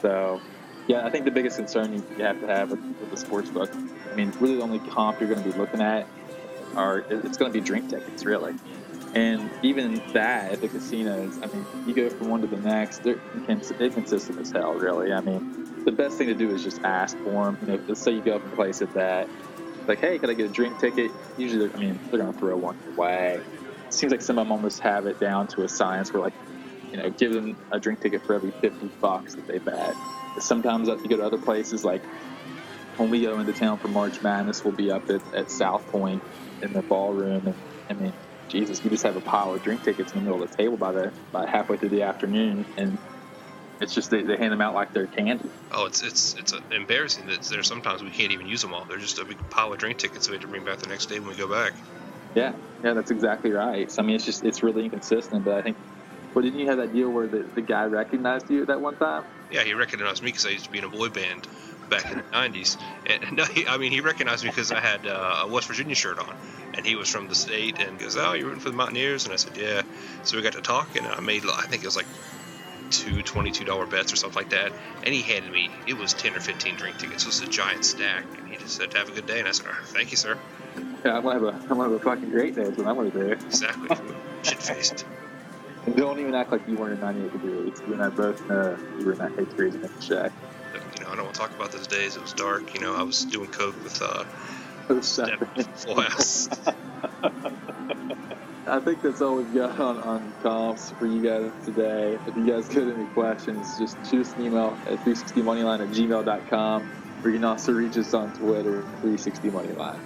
[0.00, 0.40] so
[0.86, 3.50] yeah, I think the biggest concern you you have to have with, with the sports
[3.50, 3.70] book,
[4.10, 6.06] I mean, really the only comp you're going to be looking at
[6.76, 8.54] are it's going to be drink tickets, really.
[9.14, 13.02] And even that at the casinos, I mean, you go from one to the next,
[13.02, 15.12] they're incons- inconsistent as hell, really.
[15.12, 17.58] I mean, the best thing to do is just ask for them.
[17.62, 19.28] You know, let's say you go up and place it that,
[19.86, 21.10] like, hey, can I get a drink ticket?
[21.38, 23.40] Usually, I mean, they're going to throw one away.
[23.90, 26.34] Seems like some of them almost have it down to a science where, like,
[26.92, 29.94] you know, give them a drink ticket for every 50 bucks that they bet.
[30.40, 32.02] Sometimes if you go to other places, like
[32.96, 36.24] when we go into town for March Madness, we'll be up at, at South Point
[36.62, 37.46] in the ballroom.
[37.46, 37.56] And
[37.90, 38.14] I mean,
[38.50, 40.78] Jesus, we just have a pile of drink tickets in the middle of the table
[40.78, 42.66] by the by halfway through the afternoon.
[42.76, 42.98] And
[43.80, 45.50] it's just they, they hand them out like they're candy.
[45.72, 48.86] Oh, it's it's it's embarrassing that there's sometimes we can't even use them all.
[48.86, 51.08] They're just a big pile of drink tickets we have to bring back the next
[51.08, 51.74] day when we go back.
[52.38, 52.52] Yeah,
[52.84, 53.90] yeah, that's exactly right.
[53.90, 55.44] So I mean, it's just it's really inconsistent.
[55.44, 55.78] But I think,
[56.34, 59.24] well, didn't you have that deal where the, the guy recognized you that one time?
[59.50, 61.48] Yeah, he recognized me because I used to be in a boy band
[61.88, 62.76] back in the '90s.
[63.06, 65.94] And no, he, I mean, he recognized me because I had uh, a West Virginia
[65.94, 66.34] shirt on,
[66.74, 67.80] and he was from the state.
[67.80, 69.82] And goes, "Oh, you're rooting for the Mountaineers?" And I said, "Yeah."
[70.22, 72.08] So we got to talking, and I made, I think it was like
[72.90, 74.74] two twenty-two dollar bets or something like that.
[75.02, 77.24] And he handed me, it was ten or fifteen drink tickets.
[77.26, 79.52] It was a giant stack, and he just said, "Have a good day." And I
[79.52, 80.40] said, "Oh, "Thank you, sir."
[81.04, 82.64] Yeah, I'm gonna have a I'm gonna have a fucking great day.
[82.64, 83.32] That's what I'm gonna do.
[83.32, 83.88] Exactly.
[84.42, 85.06] Shit faced.
[85.86, 87.82] And don't even act like you weren't in 98 degrees.
[87.86, 90.32] You and I both know you were in that degrees in the shack.
[90.74, 92.16] You know, I don't want to talk about those days.
[92.16, 92.74] It was dark.
[92.74, 94.24] You know, I was doing coke with uh.
[94.88, 96.48] Full House.
[98.66, 102.18] I think that's all we've got on, on comps for you guys today.
[102.26, 106.90] If you guys got any questions, just shoot us an email at 360moneyline at gmail.com.
[107.22, 110.00] Or you can also reach us on Twitter, 360moneyline.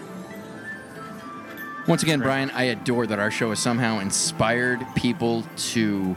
[1.87, 6.17] Once again, Brian, I adore that our show has somehow inspired people to.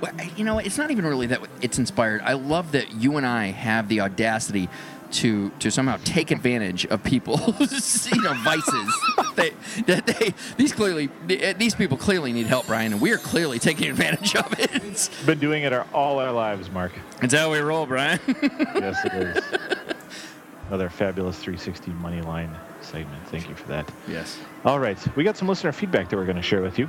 [0.00, 2.22] Well, you know, it's not even really that it's inspired.
[2.22, 4.68] I love that you and I have the audacity
[5.12, 9.00] to to somehow take advantage of people's you know vices.
[9.34, 9.50] they,
[9.86, 13.90] that they these clearly these people clearly need help, Brian, and we are clearly taking
[13.90, 15.10] advantage of it.
[15.26, 16.92] Been doing it our, all our lives, Mark.
[17.20, 18.20] It's how we roll, Brian.
[18.26, 19.44] yes, it is.
[20.68, 23.26] Another fabulous 360 money line segment.
[23.28, 23.90] Thank you for that.
[24.08, 24.38] Yes.
[24.64, 26.88] All right, we got some listener feedback that we're going to share with you.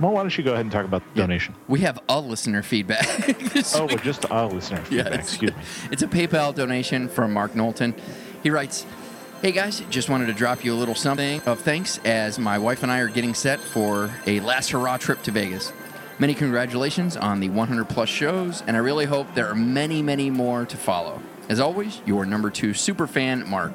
[0.00, 1.54] Well, why don't you go ahead and talk about the donation?
[1.68, 3.06] We have a listener feedback.
[3.74, 5.14] Oh, well, just a listener feedback.
[5.14, 5.62] Excuse me.
[5.90, 7.94] It's a PayPal donation from Mark Knowlton.
[8.42, 8.84] He writes,
[9.40, 12.82] Hey guys, just wanted to drop you a little something of thanks as my wife
[12.82, 15.72] and I are getting set for a last hurrah trip to Vegas.
[16.18, 20.30] Many congratulations on the 100 plus shows, and I really hope there are many, many
[20.30, 21.20] more to follow.
[21.48, 23.72] As always, your number two super fan, Mark.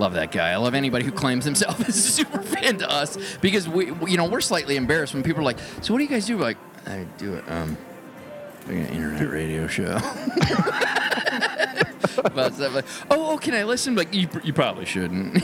[0.00, 0.48] Love that guy.
[0.48, 4.16] I love anybody who claims himself as a super fan to us because we, you
[4.16, 6.44] know, we're slightly embarrassed when people are like, "So what do you guys do?" We're
[6.44, 7.44] like, I do it.
[7.50, 7.76] Um,
[8.66, 9.98] like an internet radio show.
[12.18, 13.94] About stuff like, oh, oh, can I listen?
[13.94, 15.34] Like, you, you probably shouldn't.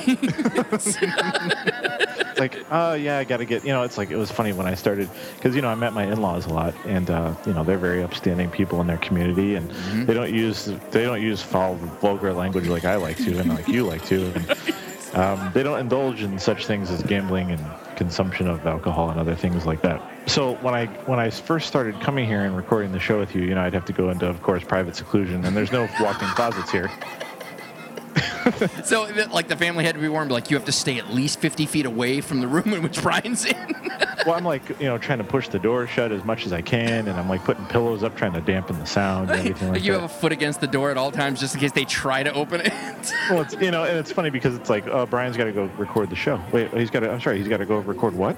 [2.38, 3.64] like, oh yeah, I got to get.
[3.64, 5.92] You know, it's like it was funny when I started because you know I met
[5.92, 9.54] my in-laws a lot, and uh, you know they're very upstanding people in their community,
[9.54, 9.70] and
[10.06, 13.68] they don't use they don't use foul vulgar language like I like to, and like
[13.68, 14.50] you like to, and
[15.14, 17.64] um, they don't indulge in such things as gambling and
[17.96, 20.00] consumption of alcohol and other things like that.
[20.26, 23.42] So when I when I first started coming here and recording the show with you,
[23.42, 26.28] you know, I'd have to go into, of course, private seclusion, and there's no walk-in
[26.30, 26.90] closets here.
[28.84, 29.02] so,
[29.32, 31.66] like, the family had to be warned, like, you have to stay at least 50
[31.66, 33.74] feet away from the room in which Brian's in.
[34.26, 36.62] well, I'm like, you know, trying to push the door shut as much as I
[36.62, 39.82] can, and I'm like putting pillows up, trying to dampen the sound and everything like
[39.84, 40.00] you that.
[40.00, 42.32] have a foot against the door at all times just in case they try to
[42.32, 42.72] open it.
[43.30, 45.64] well, it's you know, and it's funny because it's like, oh, Brian's got to go
[45.76, 46.40] record the show.
[46.52, 47.10] Wait, he's got to.
[47.10, 48.36] I'm sorry, he's got to go record what?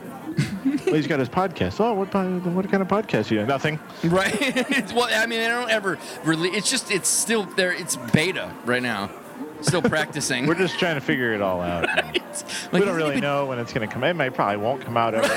[0.87, 1.81] well, he's got his podcast.
[1.81, 3.31] Oh, what uh, what kind of podcast?
[3.31, 3.79] You nothing.
[4.05, 4.35] Right.
[4.41, 6.51] It's- well, I mean, I don't ever really.
[6.51, 7.73] It's just it's still there.
[7.73, 9.11] It's beta right now.
[9.61, 10.47] Still practicing.
[10.47, 11.89] We're just trying to figure it all out.
[12.15, 14.05] It's- we don't really even- know when it's going to come.
[14.05, 15.27] It might probably won't come out ever.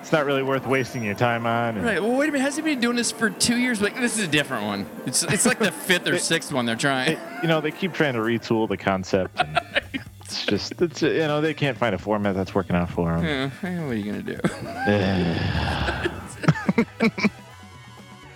[0.00, 1.76] it's not really worth wasting your time on.
[1.76, 2.00] and- Right.
[2.00, 2.44] Well, wait a minute.
[2.44, 3.80] Has he been doing this for two years?
[3.82, 4.86] Like, this is a different one.
[5.06, 7.12] It's it's like the fifth or sixth one they're trying.
[7.12, 9.40] it- you know, they keep trying to retool the concept.
[9.40, 9.58] And
[10.20, 13.24] it's just, it's you know, they can't find a format that's working out for them.
[13.62, 14.38] Yeah, what are you gonna do?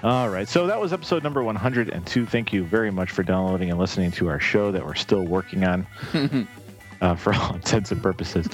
[0.03, 2.25] All right, so that was episode number 102.
[2.25, 5.63] Thank you very much for downloading and listening to our show that we're still working
[5.65, 5.87] on.
[7.01, 8.47] uh, for all intents and purposes.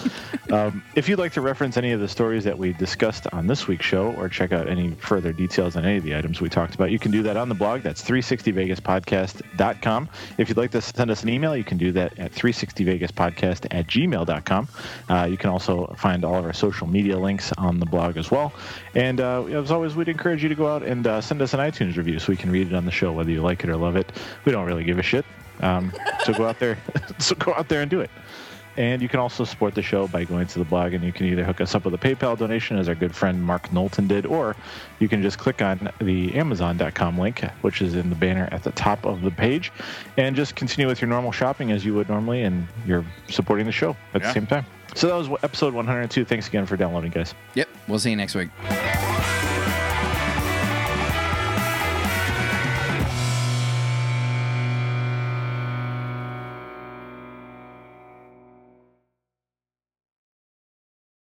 [0.51, 3.67] Um, if you'd like to reference any of the stories that we discussed on this
[3.67, 6.75] week's show or check out any further details on any of the items we talked
[6.75, 7.83] about, you can do that on the blog.
[7.83, 10.09] That's 360vegaspodcast.com.
[10.39, 13.87] If you'd like to send us an email, you can do that at 360vegaspodcast at
[13.87, 14.69] gmail.com.
[15.09, 18.31] Uh, you can also find all of our social media links on the blog as
[18.31, 18.53] well.
[18.95, 21.61] And uh, as always, we'd encourage you to go out and uh, send us an
[21.61, 23.77] iTunes review so we can read it on the show, whether you like it or
[23.77, 24.13] love it.
[24.45, 25.25] We don't really give a shit.
[25.61, 25.93] Um,
[26.25, 26.79] so go out there,
[27.19, 28.11] so go out there and do it.
[28.77, 31.27] And you can also support the show by going to the blog, and you can
[31.27, 34.27] either hook us up with a PayPal donation, as our good friend Mark Knowlton did,
[34.27, 34.55] or
[34.99, 38.73] you can just click on the Amazon.com link, which is in the banner at the
[38.73, 39.73] top of the page,
[40.19, 43.73] and just continue with your normal shopping as you would normally, and you're supporting the
[43.73, 44.29] show at Yeah.
[44.29, 44.67] the same time.
[44.95, 46.25] So that was episode 102.
[46.25, 47.35] Thanks again for downloading, guys.
[47.55, 47.69] Yep.
[47.89, 48.49] We'll see you next week.